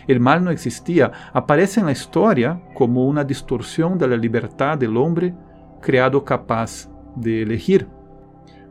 El 0.06 0.20
mal 0.20 0.44
no 0.44 0.50
existía, 0.50 1.10
aparece 1.32 1.80
en 1.80 1.86
la 1.86 1.92
historia 1.92 2.60
como 2.74 3.06
una 3.06 3.24
distorsión 3.24 3.96
de 3.96 4.08
la 4.08 4.16
libertad 4.16 4.76
del 4.76 4.98
hombre 4.98 5.34
creado 5.80 6.22
capaz 6.22 6.90
de 7.16 7.42
elegir. 7.42 7.88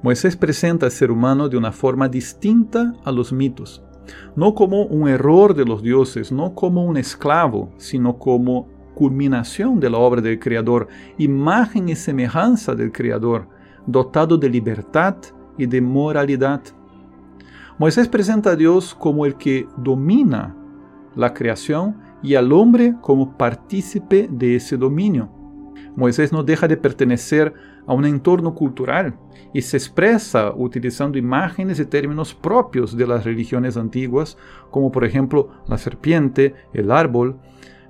Moisés 0.03 0.38
presenta 0.38 0.86
al 0.86 0.91
ser 0.91 1.10
humano 1.10 1.50
de 1.50 1.58
una 1.58 1.72
forma 1.72 2.08
distinta 2.08 2.94
a 3.03 3.12
los 3.12 3.34
mitos, 3.34 3.84
no 4.36 4.53
como 4.53 4.84
un 4.84 5.10
error 5.10 5.56
de 5.56 5.65
los 5.65 5.82
dioses, 5.82 6.32
no 6.32 6.53
como 6.53 6.86
un 6.86 6.98
esclavo, 6.98 7.72
sino 7.77 8.20
como 8.20 8.76
culminación 8.98 9.80
de 9.80 9.92
la 9.92 10.00
obra 10.00 10.22
del 10.22 10.39
Creador, 10.39 10.88
imagen 11.20 11.88
y 11.88 11.96
semejanza 11.96 12.74
del 12.74 12.92
Creador, 12.92 13.48
dotado 13.86 14.39
de 14.39 14.50
libertad 14.50 15.18
y 15.56 15.68
de 15.68 15.80
moralidad. 15.80 16.62
Moisés 17.77 18.08
presenta 18.08 18.50
a 18.51 18.56
Dios 18.56 18.96
como 18.96 19.27
el 19.27 19.36
que 19.36 19.68
domina 19.77 20.58
la 21.16 21.32
creación 21.32 21.96
y 22.24 22.34
al 22.34 22.51
hombre 22.51 22.96
como 23.00 23.38
partícipe 23.38 24.27
de 24.32 24.56
ese 24.56 24.77
dominio. 24.77 25.30
Moisés 25.96 26.34
no 26.34 26.42
deja 26.42 26.68
de 26.68 26.77
pertenecer 26.77 27.54
a 27.86 27.94
un 27.94 28.04
entorno 28.04 28.56
cultural 28.56 29.16
y 29.54 29.62
se 29.62 29.77
expresa 29.77 30.51
utilizando 30.56 31.20
imágenes 31.20 31.80
y 31.80 31.86
términos 31.86 32.34
propios 32.34 32.98
de 32.98 33.06
las 33.06 33.24
religiones 33.24 33.77
antiguas, 33.77 34.39
como 34.72 34.92
por 34.92 35.06
ejemplo 35.06 35.50
la 35.68 35.77
serpiente, 35.77 36.56
el 36.74 36.92
árbol, 36.92 37.39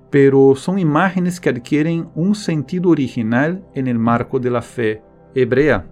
pero 0.10 0.56
son 0.56 0.80
imágenes 0.80 1.40
que 1.40 1.50
adquieren 1.50 2.10
un 2.16 2.36
sentido 2.36 2.90
original 2.90 3.64
en 3.76 3.88
el 3.88 4.00
marco 4.00 4.40
de 4.40 4.52
la 4.52 4.62
fe 4.62 5.02
hebrea. 5.36 5.86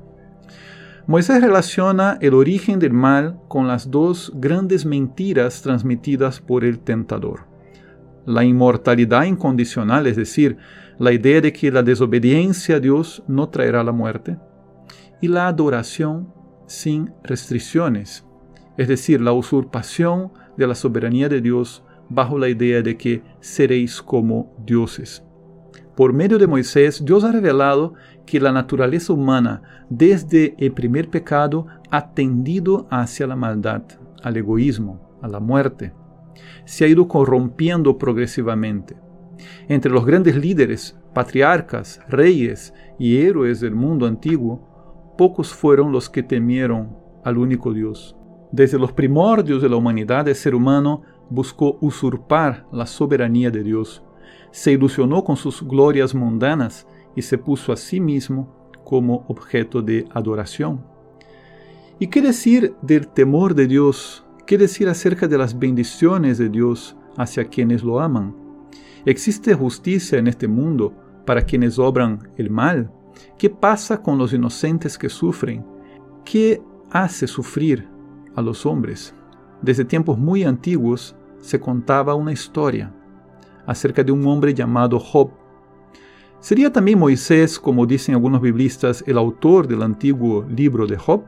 Moisés 1.08 1.42
relaciona 1.42 2.18
el 2.20 2.34
origen 2.34 2.80
del 2.80 2.94
mal 2.94 3.40
con 3.48 3.68
las 3.68 3.92
dos 3.92 4.32
grandes 4.36 4.86
mentiras 4.86 5.62
transmitidas 5.62 6.40
por 6.40 6.64
el 6.64 6.80
tentador. 6.80 7.46
La 8.26 8.44
inmortalidad 8.44 9.26
incondicional, 9.26 10.08
es 10.08 10.16
decir, 10.16 10.58
la 10.98 11.12
idea 11.12 11.42
de 11.42 11.54
que 11.54 11.72
la 11.72 11.84
desobediencia 11.84 12.78
a 12.78 12.80
Dios 12.80 13.22
no 13.28 13.50
traerá 13.50 13.84
la 13.84 13.92
muerte, 13.92 14.38
y 15.22 15.28
la 15.28 15.48
adoración 15.48 16.34
sin 16.66 17.14
restricciones, 17.24 18.26
es 18.78 18.88
decir, 18.88 19.22
la 19.22 19.32
usurpación 19.32 20.32
de 20.58 20.66
la 20.66 20.74
soberanía 20.74 21.30
de 21.30 21.42
Dios 21.42 21.84
bajo 22.10 22.38
la 22.38 22.50
idea 22.50 22.82
de 22.82 22.98
que 22.98 23.22
seréis 23.40 24.02
como 24.02 24.54
dioses. 24.66 25.24
Por 25.96 26.12
medio 26.12 26.38
de 26.38 26.48
Moisés, 26.48 27.04
Dios 27.06 27.24
ha 27.24 27.32
revelado 27.32 27.94
que 28.26 28.40
la 28.40 28.52
naturaleza 28.52 29.14
humana, 29.14 29.62
desde 29.90 30.56
el 30.58 30.74
primer 30.74 31.10
pecado, 31.10 31.68
ha 31.90 32.14
tendido 32.14 32.88
hacia 32.90 33.28
la 33.28 33.36
maldad, 33.36 33.84
al 34.22 34.36
egoísmo, 34.36 35.18
a 35.22 35.28
la 35.28 35.40
muerte. 35.40 35.94
Se 36.66 36.84
ha 36.84 36.88
ido 36.88 37.08
corrompiendo 37.08 37.98
progresivamente. 37.98 38.98
Entre 39.70 39.92
los 39.92 40.06
grandes 40.06 40.36
líderes, 40.36 41.00
patriarcas, 41.14 42.02
reyes 42.10 42.74
y 43.00 43.18
héroes 43.18 43.62
del 43.62 43.76
mundo 43.76 44.06
antiguo, 44.06 45.14
pocos 45.18 45.54
fueron 45.54 45.92
los 45.92 46.10
que 46.10 46.24
temieron 46.24 46.98
al 47.24 47.38
único 47.38 47.74
Dios. 47.74 48.18
Desde 48.52 48.78
los 48.78 48.92
primordios 48.92 49.62
de 49.62 49.70
la 49.70 49.76
humanidad, 49.76 50.28
el 50.28 50.36
ser 50.36 50.56
humano 50.56 51.04
buscó 51.30 51.78
usurpar 51.82 52.68
la 52.72 52.86
soberanía 52.86 53.52
de 53.52 53.64
Dios, 53.64 54.04
se 54.52 54.72
ilusionó 54.72 55.24
con 55.24 55.36
sus 55.36 55.62
glorias 55.62 56.16
mundanas 56.16 56.88
y 57.16 57.22
se 57.22 57.38
puso 57.38 57.74
a 57.74 57.78
sí 57.78 58.00
mismo 58.00 58.56
como 58.86 59.26
objeto 59.28 59.82
de 59.82 60.08
adoración. 60.12 60.82
¿Y 62.00 62.08
qué 62.08 62.22
decir 62.22 62.74
del 62.82 63.08
temor 63.08 63.56
de 63.56 63.68
Dios? 63.68 64.26
¿Qué 64.46 64.58
decir 64.58 64.88
acerca 64.88 65.28
de 65.28 65.38
las 65.38 65.60
bendiciones 65.60 66.38
de 66.38 66.50
Dios 66.50 66.96
hacia 67.18 67.46
quienes 67.46 67.84
lo 67.84 68.00
aman? 68.00 68.36
¿Existe 69.06 69.54
justicia 69.54 70.20
en 70.20 70.28
este 70.28 70.48
mundo 70.48 70.94
para 71.26 71.42
quienes 71.42 71.78
obran 71.80 72.30
el 72.38 72.50
mal? 72.50 72.92
¿Qué 73.38 73.50
pasa 73.50 74.02
con 74.02 74.18
los 74.18 74.34
inocentes 74.34 74.98
que 74.98 75.10
sufren? 75.10 75.66
¿Qué 76.24 76.62
hace 76.92 77.28
sufrir 77.28 77.88
a 78.36 78.42
los 78.42 78.66
hombres? 78.66 79.14
Desde 79.66 79.84
tiempos 79.84 80.20
muy 80.20 80.44
antiguos 80.44 81.16
se 81.40 81.60
contaba 81.60 82.14
una 82.14 82.32
historia 82.32 82.94
acerca 83.66 84.04
de 84.04 84.12
un 84.12 84.24
hombre 84.28 84.54
llamado 84.54 85.00
Job. 85.00 85.32
¿Sería 86.40 86.72
también 86.72 87.00
Moisés, 87.00 87.58
como 87.58 87.88
dicen 87.88 88.14
algunos 88.14 88.44
biblistas, 88.44 89.04
el 89.08 89.18
autor 89.18 89.68
del 89.68 89.82
antiguo 89.82 90.46
libro 90.56 90.86
de 90.86 90.98
Job? 90.98 91.24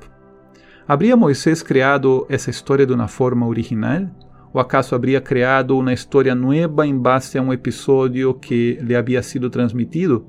¿Habría 0.85 1.15
Moisés 1.15 1.63
creado 1.63 2.27
esa 2.29 2.51
historia 2.51 2.85
de 2.85 2.93
una 2.93 3.07
forma 3.07 3.47
original? 3.47 4.15
¿O 4.53 4.59
acaso 4.59 4.95
habría 4.95 5.23
creado 5.23 5.73
una 5.73 5.93
historia 5.93 6.35
nueva 6.35 6.85
en 6.85 7.01
base 7.01 7.39
a 7.39 7.41
un 7.41 7.51
episodio 7.51 8.39
que 8.39 8.79
le 8.83 8.97
había 8.97 9.23
sido 9.23 9.49
transmitido? 9.49 10.27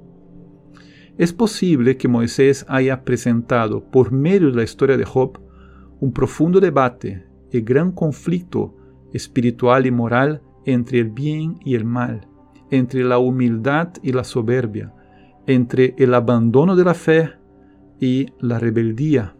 Es 1.18 1.34
posible 1.34 1.98
que 1.98 2.08
Moisés 2.08 2.64
haya 2.70 3.04
presentado, 3.04 3.84
por 3.84 4.12
medio 4.12 4.50
de 4.50 4.56
la 4.56 4.62
historia 4.62 4.96
de 4.96 5.04
Job, 5.04 5.38
un 6.00 6.10
profundo 6.10 6.58
debate 6.58 7.27
y 7.52 7.60
gran 7.60 7.92
conflicto 7.92 8.74
espiritual 9.12 9.86
y 9.86 9.90
moral 9.90 10.42
entre 10.64 11.00
el 11.00 11.10
bien 11.10 11.58
y 11.64 11.74
el 11.74 11.84
mal, 11.84 12.28
entre 12.70 13.04
la 13.04 13.18
humildad 13.18 13.90
y 14.02 14.12
la 14.12 14.24
soberbia, 14.24 14.92
entre 15.46 15.94
el 15.98 16.14
abandono 16.14 16.76
de 16.76 16.84
la 16.84 16.94
fe 16.94 17.30
y 18.00 18.26
la 18.40 18.58
rebeldía, 18.58 19.34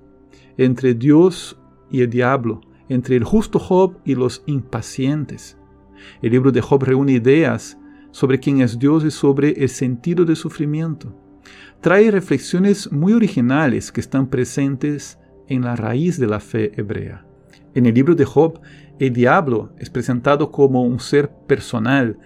entre 0.57 0.95
Dios 0.95 1.61
y 1.91 2.01
el 2.01 2.11
diablo, 2.11 2.61
entre 2.89 3.17
el 3.17 3.25
justo 3.25 3.59
Job 3.59 3.99
y 4.05 4.15
los 4.15 4.43
impacientes. 4.47 5.59
El 6.23 6.33
libro 6.33 6.51
de 6.53 6.61
Job 6.61 6.83
reúne 6.85 7.13
ideas 7.13 7.79
sobre 8.11 8.41
quién 8.41 8.63
es 8.63 8.79
Dios 8.79 9.05
y 9.05 9.11
sobre 9.11 9.51
el 9.63 9.69
sentido 9.69 10.25
del 10.25 10.37
sufrimiento. 10.37 11.15
Trae 11.81 12.11
reflexiones 12.11 12.91
muy 12.91 13.13
originales 13.13 13.93
que 13.93 14.01
están 14.01 14.29
presentes 14.29 15.19
en 15.47 15.63
la 15.63 15.77
raíz 15.77 16.19
de 16.19 16.27
la 16.27 16.41
fe 16.41 16.73
hebrea. 16.77 17.28
En 17.79 17.87
el 17.87 17.95
libro 17.95 18.17
de 18.17 18.25
Job, 18.25 18.59
el 18.99 19.13
diablo 19.13 19.71
es 19.79 19.89
presentado 19.89 20.51
como 20.51 20.83
un 20.83 20.99
ser 20.99 21.31
personal, 21.47 22.19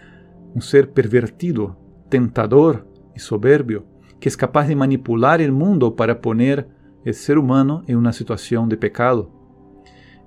un 0.55 0.63
ser 0.63 0.93
pervertido, 0.93 1.77
tentador 2.09 2.89
y 3.15 3.19
soberbio, 3.19 3.85
que 4.19 4.31
es 4.31 4.37
capaz 4.39 4.67
de 4.67 4.77
manipular 4.77 5.43
el 5.43 5.53
mundo 5.53 5.95
para 5.95 6.23
poner 6.23 6.69
el 7.05 7.13
ser 7.13 7.37
humano 7.37 7.83
en 7.87 7.99
una 7.99 8.15
situación 8.15 8.71
de 8.71 8.79
pecado. 8.79 9.31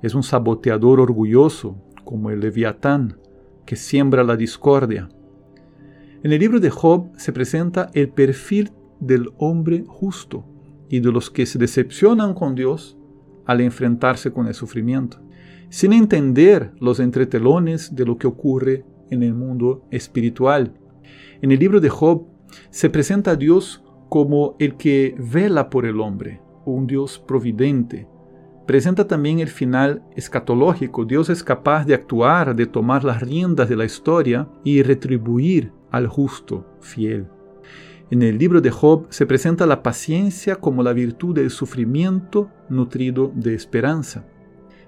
Es 0.04 0.14
un 0.14 0.22
saboteador 0.22 1.00
orgulloso, 1.00 1.76
como 2.04 2.30
el 2.30 2.42
leviatán, 2.42 3.18
que 3.66 3.76
siembra 3.76 4.24
la 4.24 4.38
discordia. 4.38 5.10
En 6.22 6.34
el 6.34 6.40
libro 6.40 6.60
de 6.60 6.70
Job 6.70 7.10
se 7.18 7.34
presenta 7.34 7.90
el 7.96 8.10
perfil 8.10 8.74
del 9.00 9.32
hombre 9.40 9.86
justo 9.88 10.46
y 10.88 11.00
de 11.00 11.12
los 11.12 11.32
que 11.32 11.48
se 11.48 11.58
decepcionan 11.58 12.36
con 12.36 12.54
Dios 12.54 12.96
al 13.46 13.62
enfrentarse 13.62 14.32
con 14.32 14.48
el 14.48 14.54
sufrimiento, 14.54 15.20
sin 15.70 15.94
entender 15.94 16.72
los 16.80 17.00
entretelones 17.00 17.96
de 17.96 18.06
lo 18.06 18.18
que 18.18 18.28
ocurre 18.28 18.86
en 19.10 19.24
el 19.24 19.34
mundo 19.34 19.86
espiritual. 19.92 20.74
En 21.42 21.52
el 21.52 21.60
libro 21.60 21.80
de 21.80 21.90
Job 21.90 22.28
se 22.70 22.90
presenta 22.90 23.32
a 23.32 23.36
Dios 23.36 23.84
como 24.10 24.56
el 24.60 24.76
que 24.76 25.16
vela 25.18 25.70
por 25.70 25.86
el 25.86 26.00
hombre, 26.00 26.42
un 26.66 26.88
Dios 26.88 27.20
providente. 27.20 28.08
Presenta 28.66 29.08
también 29.08 29.40
el 29.40 29.48
final 29.48 30.04
escatológico. 30.16 31.06
Dios 31.06 31.30
es 31.30 31.44
capaz 31.44 31.86
de 31.86 31.94
actuar, 31.94 32.56
de 32.56 32.66
tomar 32.66 33.04
las 33.04 33.22
riendas 33.22 33.70
de 33.70 33.76
la 33.76 33.86
historia 33.86 34.48
y 34.64 34.82
retribuir 34.82 35.72
al 35.92 36.08
justo 36.08 36.66
fiel. 36.82 37.28
En 38.12 38.22
el 38.22 38.38
libro 38.38 38.62
de 38.62 38.70
Job 38.70 39.08
se 39.10 39.26
presenta 39.26 39.66
la 39.66 39.82
paciencia 39.82 40.58
como 40.58 40.84
la 40.84 40.94
virtud 40.94 41.34
del 41.34 41.50
sufrimiento 41.50 42.52
nutrido 42.70 43.32
de 43.34 43.56
esperanza. 43.56 44.28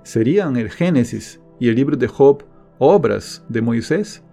¿Serían 0.04 0.56
el 0.56 0.70
Génesis 0.70 1.42
y 1.60 1.68
el 1.68 1.76
libro 1.76 1.98
de 1.98 2.08
Job 2.08 2.44
obras 2.78 3.44
de 3.50 3.64
Moisés? 3.64 4.24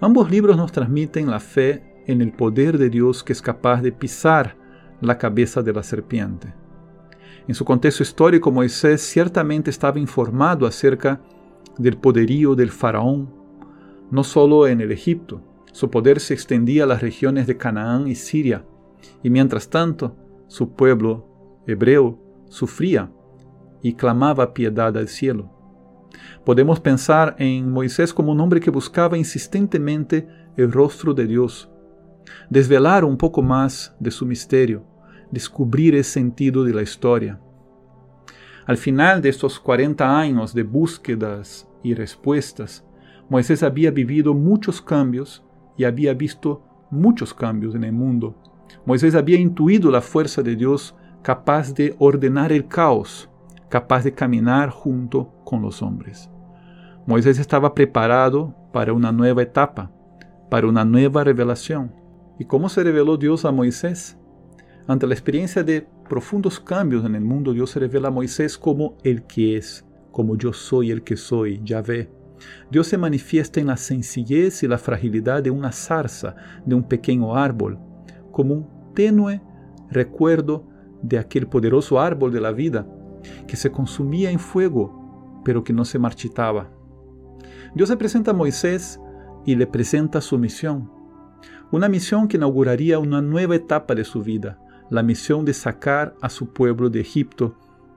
Ambos 0.00 0.32
libros 0.32 0.56
nos 0.56 0.72
transmiten 0.72 1.30
la 1.30 1.38
fe 1.38 2.02
en 2.08 2.20
el 2.20 2.32
poder 2.32 2.76
de 2.76 2.90
Dios 2.90 3.22
que 3.22 3.32
es 3.32 3.40
capaz 3.40 3.82
de 3.82 3.92
pisar 3.92 4.56
la 5.00 5.16
cabeza 5.16 5.62
de 5.62 5.72
la 5.72 5.84
serpiente. 5.84 6.52
En 7.46 7.54
su 7.54 7.64
contexto 7.64 8.02
histórico, 8.02 8.50
Moisés 8.50 9.00
ciertamente 9.00 9.70
estaba 9.70 10.00
informado 10.00 10.66
acerca 10.66 11.20
del 11.78 11.96
poderío 11.96 12.56
del 12.56 12.70
faraón, 12.70 13.32
no 14.10 14.24
solo 14.24 14.66
en 14.66 14.80
el 14.80 14.90
Egipto, 14.90 15.40
su 15.72 15.90
poder 15.90 16.20
se 16.20 16.34
extendía 16.34 16.84
a 16.84 16.86
las 16.86 17.02
regiones 17.02 17.46
de 17.46 17.56
Canaán 17.56 18.08
y 18.08 18.14
Siria, 18.14 18.64
y 19.22 19.30
mientras 19.30 19.68
tanto 19.68 20.16
su 20.46 20.74
pueblo 20.74 21.62
hebreo 21.66 22.18
sufría 22.48 23.10
y 23.82 23.94
clamaba 23.94 24.54
piedad 24.54 24.96
al 24.96 25.08
cielo. 25.08 25.50
Podemos 26.44 26.80
pensar 26.80 27.36
en 27.38 27.70
Moisés 27.70 28.12
como 28.14 28.32
un 28.32 28.40
hombre 28.40 28.60
que 28.60 28.70
buscaba 28.70 29.18
insistentemente 29.18 30.26
el 30.56 30.72
rostro 30.72 31.14
de 31.14 31.26
Dios, 31.26 31.70
desvelar 32.50 33.04
un 33.04 33.16
poco 33.16 33.42
más 33.42 33.94
de 34.00 34.10
su 34.10 34.26
misterio, 34.26 34.84
descubrir 35.30 35.94
el 35.94 36.04
sentido 36.04 36.64
de 36.64 36.74
la 36.74 36.82
historia. 36.82 37.40
Al 38.66 38.76
final 38.76 39.22
de 39.22 39.28
estos 39.28 39.60
40 39.60 40.18
años 40.18 40.54
de 40.54 40.62
búsquedas 40.62 41.68
y 41.82 41.94
respuestas, 41.94 42.84
Moisés 43.28 43.62
había 43.62 43.90
vivido 43.90 44.34
muchos 44.34 44.80
cambios 44.80 45.44
y 45.78 45.84
había 45.84 46.12
visto 46.12 46.62
muchos 46.90 47.32
cambios 47.32 47.74
en 47.74 47.84
el 47.84 47.92
mundo. 47.92 48.34
Moisés 48.84 49.14
había 49.14 49.38
intuido 49.38 49.90
la 49.90 50.02
fuerza 50.02 50.42
de 50.42 50.56
Dios 50.56 50.94
capaz 51.22 51.72
de 51.72 51.94
ordenar 51.98 52.52
el 52.52 52.66
caos, 52.66 53.30
capaz 53.70 54.04
de 54.04 54.12
caminar 54.12 54.70
junto 54.70 55.32
con 55.44 55.62
los 55.62 55.80
hombres. 55.80 56.28
Moisés 57.06 57.38
estaba 57.38 57.74
preparado 57.74 58.54
para 58.72 58.92
una 58.92 59.12
nueva 59.12 59.42
etapa, 59.42 59.90
para 60.50 60.66
una 60.66 60.84
nueva 60.84 61.24
revelación. 61.24 61.92
¿Y 62.38 62.44
cómo 62.44 62.68
se 62.68 62.84
reveló 62.84 63.16
Dios 63.16 63.44
a 63.44 63.52
Moisés? 63.52 64.18
Ante 64.86 65.06
la 65.06 65.14
experiencia 65.14 65.62
de 65.62 65.86
profundos 66.08 66.60
cambios 66.60 67.04
en 67.04 67.14
el 67.14 67.22
mundo, 67.22 67.52
Dios 67.52 67.70
se 67.70 67.80
revela 67.80 68.08
a 68.08 68.12
Moisés 68.12 68.58
como 68.58 68.96
el 69.04 69.22
que 69.24 69.56
es, 69.56 69.86
como 70.12 70.36
yo 70.36 70.52
soy 70.52 70.90
el 70.90 71.02
que 71.02 71.16
soy, 71.16 71.60
Yahvé. 71.62 72.17
Dios 72.70 72.86
se 72.86 72.98
manifiesta 72.98 73.60
en 73.60 73.68
la 73.68 73.76
sencillez 73.76 74.62
y 74.62 74.68
la 74.68 74.78
fragilidad 74.78 75.42
de 75.42 75.50
una 75.50 75.72
zarza, 75.72 76.36
de 76.64 76.74
un 76.74 76.84
pequeño 76.84 77.36
árbol, 77.36 77.78
como 78.30 78.54
un 78.54 78.94
tenue 78.94 79.40
recuerdo 79.90 80.66
de 81.02 81.18
aquel 81.18 81.46
poderoso 81.46 82.00
árbol 82.00 82.32
de 82.32 82.40
la 82.40 82.52
vida 82.52 82.86
que 83.46 83.56
se 83.56 83.70
consumía 83.70 84.30
en 84.30 84.38
fuego, 84.38 85.40
pero 85.44 85.64
que 85.64 85.72
no 85.72 85.84
se 85.84 85.98
marchitaba. 85.98 86.70
Dios 87.74 87.88
se 87.88 87.96
presenta 87.96 88.30
a 88.30 88.34
Moisés 88.34 89.00
y 89.44 89.54
le 89.56 89.66
presenta 89.66 90.20
su 90.20 90.38
misión, 90.38 90.90
una 91.70 91.88
misión 91.88 92.28
que 92.28 92.36
inauguraría 92.36 92.98
una 92.98 93.20
nueva 93.20 93.56
etapa 93.56 93.94
de 93.94 94.04
su 94.04 94.22
vida, 94.22 94.58
la 94.90 95.02
misión 95.02 95.44
de 95.44 95.52
sacar 95.52 96.14
a 96.22 96.30
su 96.30 96.52
pueblo 96.52 96.88
de 96.88 97.00
Egipto 97.00 97.56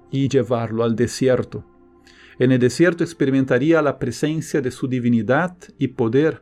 y 0.09 0.27
llevarlo 0.27 0.83
al 0.83 0.95
desierto. 0.95 1.63
En 2.41 2.51
el 2.51 2.57
desierto 2.57 3.03
experimentaría 3.03 3.83
la 3.83 3.99
presencia 3.99 4.61
de 4.61 4.71
su 4.71 4.87
divinidad 4.87 5.55
y 5.77 5.89
poder 5.89 6.41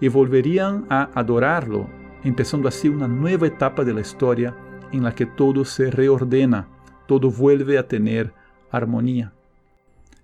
y 0.00 0.06
volverían 0.06 0.86
a 0.88 1.10
adorarlo, 1.18 1.90
empezando 2.22 2.68
así 2.68 2.88
una 2.88 3.08
nueva 3.08 3.48
etapa 3.48 3.82
de 3.82 3.92
la 3.92 4.02
historia 4.02 4.56
en 4.92 5.02
la 5.02 5.12
que 5.16 5.26
todo 5.26 5.64
se 5.64 5.90
reordena, 5.90 6.68
todo 7.08 7.28
vuelve 7.28 7.76
a 7.76 7.88
tener 7.88 8.32
armonía. 8.70 9.32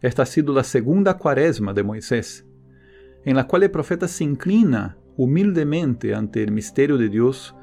Esta 0.00 0.22
ha 0.22 0.26
sido 0.26 0.54
la 0.54 0.62
segunda 0.62 1.18
cuaresma 1.18 1.72
de 1.72 1.82
Moisés, 1.82 2.46
en 3.24 3.34
la 3.34 3.48
cual 3.48 3.64
el 3.64 3.72
profeta 3.72 4.06
se 4.06 4.22
inclina 4.22 4.98
humildemente 5.16 6.14
ante 6.14 6.44
el 6.44 6.52
misterio 6.52 6.96
de 6.96 7.08
Dios, 7.08 7.56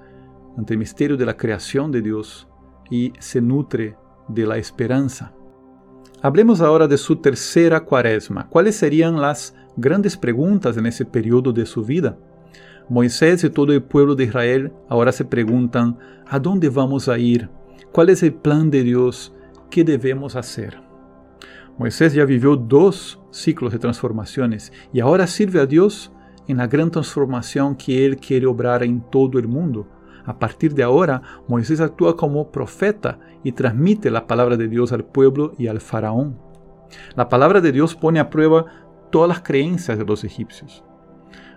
ante 0.58 0.74
el 0.74 0.80
misterio 0.80 1.16
de 1.16 1.26
la 1.26 1.38
creación 1.38 1.90
de 1.94 2.02
Dios 2.02 2.50
y 2.92 3.14
se 3.20 3.40
nutre 3.40 3.96
de 4.28 4.46
la 4.46 4.58
esperanza. 4.58 5.34
Hablemos 6.26 6.60
ahora 6.60 6.88
de 6.88 6.98
su 6.98 7.18
tercera 7.18 7.82
cuaresma. 7.82 8.50
¿Cuáles 8.50 8.76
serían 8.76 9.22
las 9.22 9.54
grandes 9.78 10.18
preguntas 10.18 10.76
en 10.76 10.88
ese 10.88 11.06
periodo 11.06 11.54
de 11.54 11.68
su 11.68 11.86
vida? 11.86 12.18
Moisés 12.90 13.44
y 13.44 13.50
todo 13.52 13.72
el 13.72 13.84
pueblo 13.84 14.16
de 14.16 14.24
Israel 14.24 14.74
ahora 14.90 15.12
se 15.12 15.24
preguntan, 15.24 16.00
¿a 16.26 16.40
dónde 16.40 16.70
vamos 16.70 17.10
a 17.10 17.20
ir? 17.20 17.48
¿Cuál 17.92 18.10
es 18.10 18.24
el 18.24 18.34
plan 18.34 18.72
de 18.72 18.82
Dios? 18.82 19.36
¿Qué 19.70 19.84
debemos 19.84 20.36
hacer? 20.36 20.82
Moisés 21.78 22.16
ya 22.16 22.26
vivió 22.26 22.56
dos 22.56 23.20
ciclos 23.30 23.72
de 23.72 23.78
transformaciones 23.78 24.74
y 24.92 25.02
ahora 25.02 25.28
sirve 25.28 25.60
a 25.62 25.68
Dios 25.68 26.12
en 26.48 26.58
la 26.58 26.66
gran 26.66 26.90
transformación 26.90 27.76
que 27.76 28.04
Él 28.04 28.18
quiere 28.18 28.48
obrar 28.48 28.82
en 28.82 29.00
todo 29.12 29.38
el 29.38 29.48
mundo. 29.48 29.88
A 30.26 30.40
partir 30.40 30.74
de 30.74 30.84
ahora, 30.84 31.22
Moisés 31.48 31.82
actúa 31.82 32.18
como 32.18 32.52
profeta 32.52 33.20
y 33.44 33.52
transmite 33.52 34.10
la 34.10 34.28
palabra 34.28 34.58
de 34.58 34.68
Dios 34.68 34.92
al 34.92 35.06
pueblo 35.06 35.54
y 35.58 35.68
al 35.68 35.80
faraón. 35.80 36.40
La 37.16 37.30
palabra 37.30 37.62
de 37.62 37.72
Dios 37.72 37.96
pone 37.96 38.20
a 38.20 38.30
prueba 38.30 38.66
todas 39.12 39.30
las 39.30 39.42
creencias 39.42 39.98
de 39.98 40.06
los 40.06 40.24
egipcios. 40.24 40.84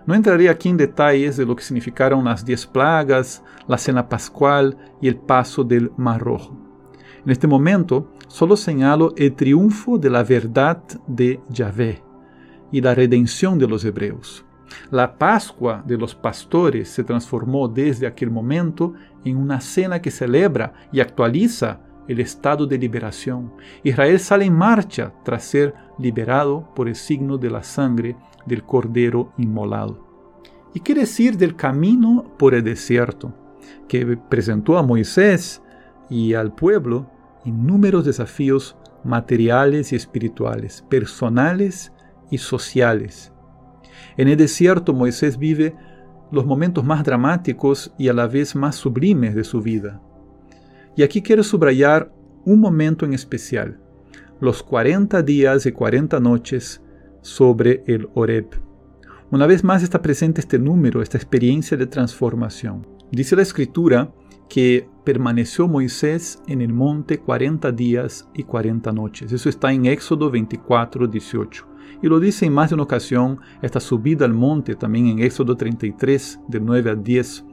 No 0.05 0.15
entraré 0.15 0.49
aquí 0.49 0.69
en 0.69 0.77
detalles 0.77 1.37
de 1.37 1.45
lo 1.45 1.55
que 1.55 1.63
significaron 1.63 2.25
las 2.25 2.45
diez 2.45 2.65
plagas, 2.65 3.43
la 3.67 3.77
cena 3.77 4.07
pascual 4.07 4.77
y 5.01 5.07
el 5.07 5.17
paso 5.17 5.63
del 5.63 5.91
Mar 5.97 6.21
Rojo. 6.21 6.57
En 7.25 7.31
este 7.31 7.47
momento, 7.47 8.11
solo 8.27 8.55
señalo 8.55 9.13
el 9.17 9.35
triunfo 9.35 9.97
de 9.97 10.09
la 10.09 10.23
verdad 10.23 10.81
de 11.07 11.39
Yahvé 11.49 12.01
y 12.71 12.81
la 12.81 12.95
redención 12.95 13.59
de 13.59 13.67
los 13.67 13.83
hebreos. 13.83 14.45
La 14.91 15.17
Pascua 15.17 15.83
de 15.85 15.97
los 15.97 16.15
pastores 16.15 16.89
se 16.89 17.03
transformó 17.03 17.67
desde 17.67 18.07
aquel 18.07 18.29
momento 18.29 18.93
en 19.23 19.37
una 19.37 19.61
cena 19.61 20.01
que 20.01 20.11
celebra 20.11 20.73
y 20.91 20.99
actualiza 20.99 21.81
el 22.07 22.19
estado 22.19 22.65
de 22.65 22.77
liberación. 22.77 23.53
Israel 23.83 24.19
sale 24.19 24.45
en 24.45 24.55
marcha 24.55 25.13
tras 25.23 25.43
ser 25.43 25.75
liberado 25.99 26.73
por 26.75 26.87
el 26.87 26.95
signo 26.95 27.37
de 27.37 27.51
la 27.51 27.61
sangre 27.61 28.17
del 28.45 28.63
cordero 28.63 29.31
inmolado. 29.37 30.07
¿Y 30.73 30.79
qué 30.79 30.95
decir 30.95 31.37
del 31.37 31.55
camino 31.55 32.35
por 32.37 32.53
el 32.53 32.63
desierto, 32.63 33.33
que 33.87 34.17
presentó 34.17 34.77
a 34.77 34.83
Moisés 34.83 35.61
y 36.09 36.33
al 36.33 36.53
pueblo 36.53 37.09
inúmeros 37.45 38.05
desafíos 38.05 38.75
materiales 39.03 39.93
y 39.93 39.95
espirituales, 39.95 40.83
personales 40.89 41.91
y 42.31 42.39
sociales? 42.39 43.31
En 44.17 44.27
el 44.27 44.37
desierto 44.37 44.93
Moisés 44.93 45.37
vive 45.37 45.75
los 46.31 46.45
momentos 46.45 46.83
más 46.83 47.03
dramáticos 47.03 47.93
y 47.97 48.07
a 48.07 48.13
la 48.13 48.27
vez 48.27 48.55
más 48.55 48.75
sublimes 48.75 49.35
de 49.35 49.43
su 49.43 49.61
vida. 49.61 50.01
Y 50.95 51.03
aquí 51.03 51.21
quiero 51.21 51.43
subrayar 51.43 52.11
un 52.45 52.59
momento 52.59 53.05
en 53.05 53.13
especial, 53.13 53.79
los 54.39 54.63
40 54.63 55.21
días 55.23 55.65
y 55.65 55.71
40 55.71 56.19
noches 56.19 56.81
sobre 57.21 57.83
el 57.87 58.09
Oreb. 58.13 58.47
Una 59.31 59.45
vez 59.45 59.63
más 59.63 59.83
está 59.83 60.01
presente 60.01 60.41
este 60.41 60.57
número, 60.57 61.01
esta 61.01 61.17
experiencia 61.17 61.77
de 61.77 61.85
transformación. 61.85 62.87
Dice 63.11 63.35
la 63.35 63.43
escritura 63.43 64.11
que 64.49 64.89
permaneció 65.03 65.67
Moisés 65.67 66.41
en 66.47 66.61
el 66.61 66.73
monte 66.73 67.19
40 67.19 67.71
días 67.71 68.27
y 68.33 68.43
40 68.43 68.91
noches. 68.91 69.31
Eso 69.31 69.49
está 69.49 69.71
en 69.71 69.85
Éxodo 69.85 70.31
24, 70.31 71.07
18. 71.07 71.68
Y 72.01 72.07
lo 72.07 72.19
dice 72.19 72.45
en 72.45 72.53
más 72.53 72.69
de 72.69 72.75
una 72.75 72.83
ocasión 72.83 73.39
esta 73.61 73.79
subida 73.79 74.25
al 74.25 74.33
monte, 74.33 74.75
también 74.75 75.07
en 75.07 75.19
Éxodo 75.19 75.55
33, 75.55 76.39
del 76.47 76.65
9 76.65 76.89
al 76.91 77.03
10. 77.03 77.45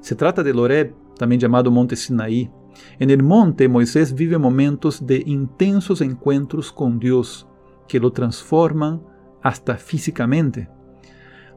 Se 0.00 0.14
trata 0.14 0.42
del 0.42 0.58
Oreb, 0.58 0.94
también 1.16 1.40
llamado 1.40 1.70
Monte 1.70 1.96
Sinaí. 1.96 2.50
En 2.98 3.10
el 3.10 3.22
monte 3.22 3.68
Moisés 3.68 4.14
vive 4.14 4.38
momentos 4.38 5.06
de 5.06 5.22
intensos 5.26 6.00
encuentros 6.00 6.72
con 6.72 6.98
Dios 6.98 7.46
que 7.88 8.00
lo 8.00 8.12
transforman 8.12 9.02
hasta 9.42 9.76
físicamente. 9.76 10.68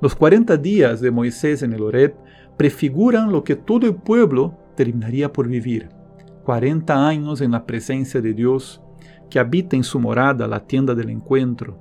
Los 0.02 0.16
40 0.16 0.58
días 0.58 1.00
de 1.00 1.12
Moisés 1.12 1.64
en 1.64 1.74
el 1.74 1.82
Oreb 1.82 2.16
prefiguran 2.58 3.32
lo 3.32 3.44
que 3.44 3.56
todo 3.56 3.88
el 3.88 3.96
pueblo 3.96 4.58
terminaría 4.76 5.32
por 5.32 5.48
vivir. 5.48 5.90
40 6.44 7.08
años 7.08 7.42
en 7.42 7.52
la 7.52 7.66
presencia 7.66 8.22
de 8.22 8.34
Dios, 8.34 8.82
que 9.30 9.40
habita 9.40 9.76
en 9.76 9.84
su 9.84 10.00
morada, 10.00 10.48
la 10.48 10.66
tienda 10.66 10.94
del 10.94 11.10
encuentro. 11.10 11.80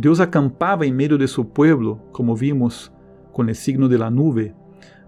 Dios 0.00 0.18
acampaba 0.18 0.86
en 0.86 0.96
medio 0.96 1.18
de 1.18 1.28
su 1.28 1.50
pueblo, 1.50 2.00
como 2.10 2.34
vimos 2.34 2.90
con 3.34 3.50
el 3.50 3.54
signo 3.54 3.86
de 3.86 3.98
la 3.98 4.08
nube. 4.10 4.54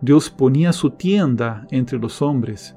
Dios 0.03 0.29
ponía 0.29 0.71
su 0.75 0.91
tienda 0.91 1.67
entre 1.71 1.99
los 1.99 2.21
hombres. 2.21 2.77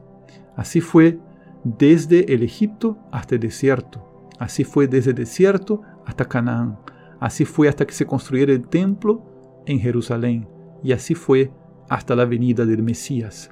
Así 0.55 0.79
fue 0.79 1.19
desde 1.65 2.33
el 2.33 2.41
Egipto 2.43 2.97
hasta 3.11 3.35
el 3.35 3.41
desierto. 3.41 4.29
Así 4.39 4.63
fue 4.63 4.87
desde 4.87 5.09
el 5.09 5.17
desierto 5.17 5.81
hasta 6.05 6.23
Canaán. 6.23 6.79
Así 7.19 7.43
fue 7.43 7.67
hasta 7.67 7.85
que 7.85 7.93
se 7.93 8.05
construyera 8.05 8.53
el 8.53 8.65
templo 8.65 9.61
en 9.65 9.81
Jerusalén. 9.81 10.47
Y 10.83 10.93
así 10.93 11.15
fue 11.15 11.51
hasta 11.89 12.15
la 12.15 12.23
venida 12.23 12.65
del 12.65 12.81
Mesías. 12.81 13.51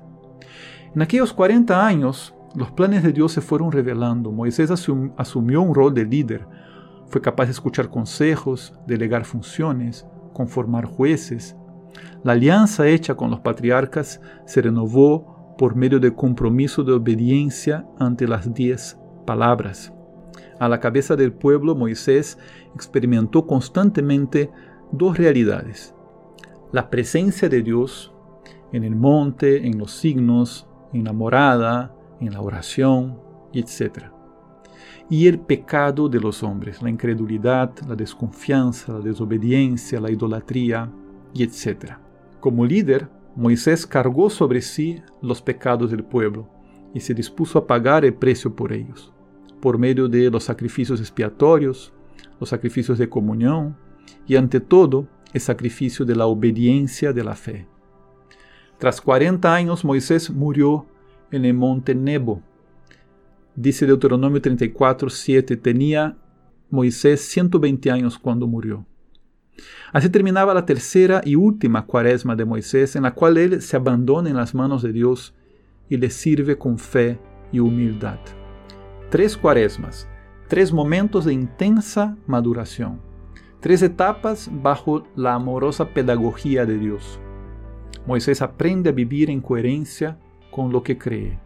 En 0.96 1.02
aquellos 1.02 1.34
40 1.34 1.86
años, 1.86 2.34
los 2.56 2.72
planes 2.72 3.04
de 3.04 3.12
Dios 3.12 3.34
se 3.34 3.42
fueron 3.42 3.74
revelando. 3.74 4.32
Moisés 4.32 4.72
asumió 4.72 5.62
un 5.62 5.76
rol 5.76 5.94
de 5.94 6.06
líder. 6.06 6.48
Fue 7.08 7.22
capaz 7.22 7.46
de 7.46 7.52
escuchar 7.52 7.90
consejos, 7.90 8.74
delegar 8.88 9.26
funciones, 9.26 10.08
conformar 10.34 10.86
jueces. 10.86 11.56
La 12.24 12.34
alianza 12.34 12.88
hecha 12.88 13.16
con 13.16 13.30
los 13.30 13.40
patriarcas 13.42 14.22
se 14.46 14.62
renovó 14.62 15.56
por 15.58 15.76
medio 15.76 16.00
del 16.00 16.16
compromiso 16.16 16.84
de 16.84 16.94
obediencia 16.94 17.86
ante 18.00 18.28
las 18.28 18.54
diez 18.54 18.98
palabras. 19.26 19.94
A 20.60 20.70
la 20.70 20.80
cabeza 20.80 21.16
del 21.16 21.34
pueblo, 21.34 21.76
Moisés 21.76 22.38
experimentó 22.74 23.46
constantemente 23.46 24.52
dos 24.92 25.18
realidades. 25.18 25.94
La 26.72 26.90
presencia 26.90 27.50
de 27.50 27.62
Dios 27.62 28.14
en 28.72 28.84
el 28.84 28.96
monte, 28.96 29.68
en 29.68 29.78
los 29.78 29.92
signos, 29.92 30.68
en 30.94 31.04
la 31.04 31.14
morada, 31.14 31.96
en 32.20 32.34
la 32.34 32.42
oración, 32.42 33.20
etc. 33.54 34.13
Y 35.10 35.28
el 35.28 35.40
pecado 35.40 36.10
de 36.10 36.20
los 36.20 36.44
hombres, 36.44 36.82
la 36.82 36.90
incredulidad, 36.90 37.72
la 37.88 37.96
desconfianza, 37.96 38.94
la 38.94 39.00
desobediencia, 39.00 40.00
la 40.00 40.10
idolatría, 40.10 40.90
y 41.34 41.44
etc. 41.44 41.94
Como 42.40 42.66
líder, 42.66 43.10
Moisés 43.36 43.86
cargó 43.88 44.30
sobre 44.30 44.62
sí 44.62 45.02
los 45.22 45.42
pecados 45.42 45.92
del 45.92 46.04
pueblo 46.04 46.48
y 46.94 47.00
se 47.00 47.14
dispuso 47.14 47.58
a 47.58 47.66
pagar 47.68 48.06
el 48.06 48.14
precio 48.14 48.56
por 48.56 48.72
ellos, 48.72 49.12
por 49.60 49.78
medio 49.78 50.08
de 50.08 50.30
los 50.30 50.44
sacrificios 50.44 51.00
expiatorios, 51.00 51.92
los 52.40 52.50
sacrificios 52.50 52.98
de 53.00 53.10
comunión 53.10 53.76
y 54.28 54.36
ante 54.36 54.60
todo 54.60 55.08
el 55.34 55.42
sacrificio 55.42 56.06
de 56.06 56.16
la 56.16 56.28
obediencia 56.28 57.12
de 57.12 57.24
la 57.24 57.36
fe. 57.36 57.68
Tras 58.78 59.02
40 59.02 59.54
años 59.54 59.84
Moisés 59.84 60.30
murió 60.30 60.86
en 61.32 61.46
el 61.46 61.56
monte 61.56 61.96
Nebo. 61.96 62.42
Dice 63.56 63.86
Deuteronomio 63.86 64.42
34, 64.42 65.10
7, 65.10 65.58
tenía 65.58 66.18
Moisés 66.72 67.22
120 67.22 67.92
años 67.92 68.18
cuando 68.18 68.48
murió. 68.48 68.86
Así 69.92 70.10
terminaba 70.10 70.56
la 70.56 70.66
tercera 70.66 71.22
y 71.24 71.36
última 71.36 71.86
cuaresma 71.86 72.36
de 72.36 72.46
Moisés, 72.46 72.96
en 72.96 73.04
la 73.04 73.14
cual 73.14 73.38
él 73.38 73.62
se 73.62 73.76
abandona 73.76 74.30
en 74.32 74.38
las 74.38 74.56
manos 74.56 74.82
de 74.82 74.92
Dios 74.92 75.36
y 75.88 75.98
le 75.98 76.10
sirve 76.10 76.58
con 76.58 76.80
fe 76.80 77.20
y 77.52 77.60
humildad. 77.60 78.18
Tres 79.12 79.38
cuaresmas, 79.38 80.08
tres 80.48 80.74
momentos 80.74 81.26
de 81.26 81.34
intensa 81.34 82.18
maduración, 82.26 83.00
tres 83.60 83.84
etapas 83.84 84.50
bajo 84.52 85.06
la 85.16 85.36
amorosa 85.36 85.90
pedagogía 85.90 86.66
de 86.66 86.80
Dios. 86.80 87.20
Moisés 88.08 88.42
aprende 88.42 88.90
a 88.90 88.94
vivir 88.94 89.30
en 89.30 89.42
coherencia 89.42 90.18
con 90.50 90.72
lo 90.72 90.82
que 90.82 90.98
cree. 90.98 91.43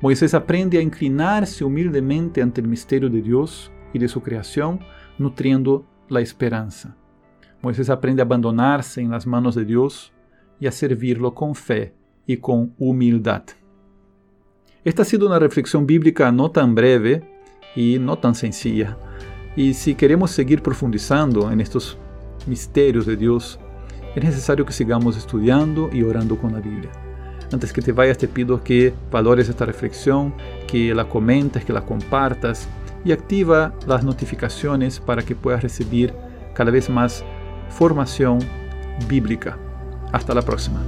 Moisés 0.00 0.32
aprende 0.32 0.78
a 0.78 0.82
inclinarse 0.82 1.62
humildemente 1.62 2.40
ante 2.40 2.62
el 2.62 2.68
misterio 2.68 3.10
de 3.10 3.20
Dios 3.20 3.70
y 3.92 3.98
de 3.98 4.08
su 4.08 4.22
creación, 4.22 4.80
nutriendo 5.18 5.84
la 6.08 6.20
esperanza. 6.20 6.96
Moisés 7.60 7.90
aprende 7.90 8.22
a 8.22 8.24
abandonarse 8.24 9.02
en 9.02 9.10
las 9.10 9.26
manos 9.26 9.54
de 9.54 9.66
Dios 9.66 10.12
y 10.58 10.66
a 10.66 10.72
servirlo 10.72 11.34
con 11.34 11.54
fe 11.54 11.94
y 12.26 12.38
con 12.38 12.74
humildad. 12.78 13.42
Esta 14.84 15.02
ha 15.02 15.04
sido 15.04 15.26
una 15.26 15.38
reflexión 15.38 15.86
bíblica 15.86 16.32
no 16.32 16.50
tan 16.50 16.74
breve 16.74 17.22
y 17.76 17.98
no 17.98 18.18
tan 18.18 18.34
sencilla. 18.34 18.96
Y 19.54 19.74
si 19.74 19.94
queremos 19.94 20.30
seguir 20.30 20.62
profundizando 20.62 21.52
en 21.52 21.60
estos 21.60 21.98
misterios 22.46 23.04
de 23.04 23.16
Dios, 23.16 23.60
es 24.14 24.24
necesario 24.24 24.64
que 24.64 24.72
sigamos 24.72 25.18
estudiando 25.18 25.90
y 25.92 26.02
orando 26.02 26.38
con 26.38 26.54
la 26.54 26.60
Biblia. 26.60 26.90
Antes 27.52 27.72
que 27.72 27.82
te 27.82 27.92
vayas 27.92 28.18
te 28.18 28.28
pido 28.28 28.62
que 28.62 28.94
valores 29.10 29.48
esta 29.48 29.64
reflexión, 29.64 30.34
que 30.66 30.94
la 30.94 31.08
comentes, 31.08 31.64
que 31.64 31.72
la 31.72 31.84
compartas 31.84 32.68
y 33.04 33.12
activa 33.12 33.74
las 33.86 34.04
notificaciones 34.04 35.00
para 35.00 35.22
que 35.22 35.34
puedas 35.34 35.62
recibir 35.62 36.14
cada 36.54 36.70
vez 36.70 36.88
más 36.88 37.24
formación 37.70 38.38
bíblica. 39.08 39.58
Hasta 40.12 40.34
la 40.34 40.42
próxima. 40.42 40.80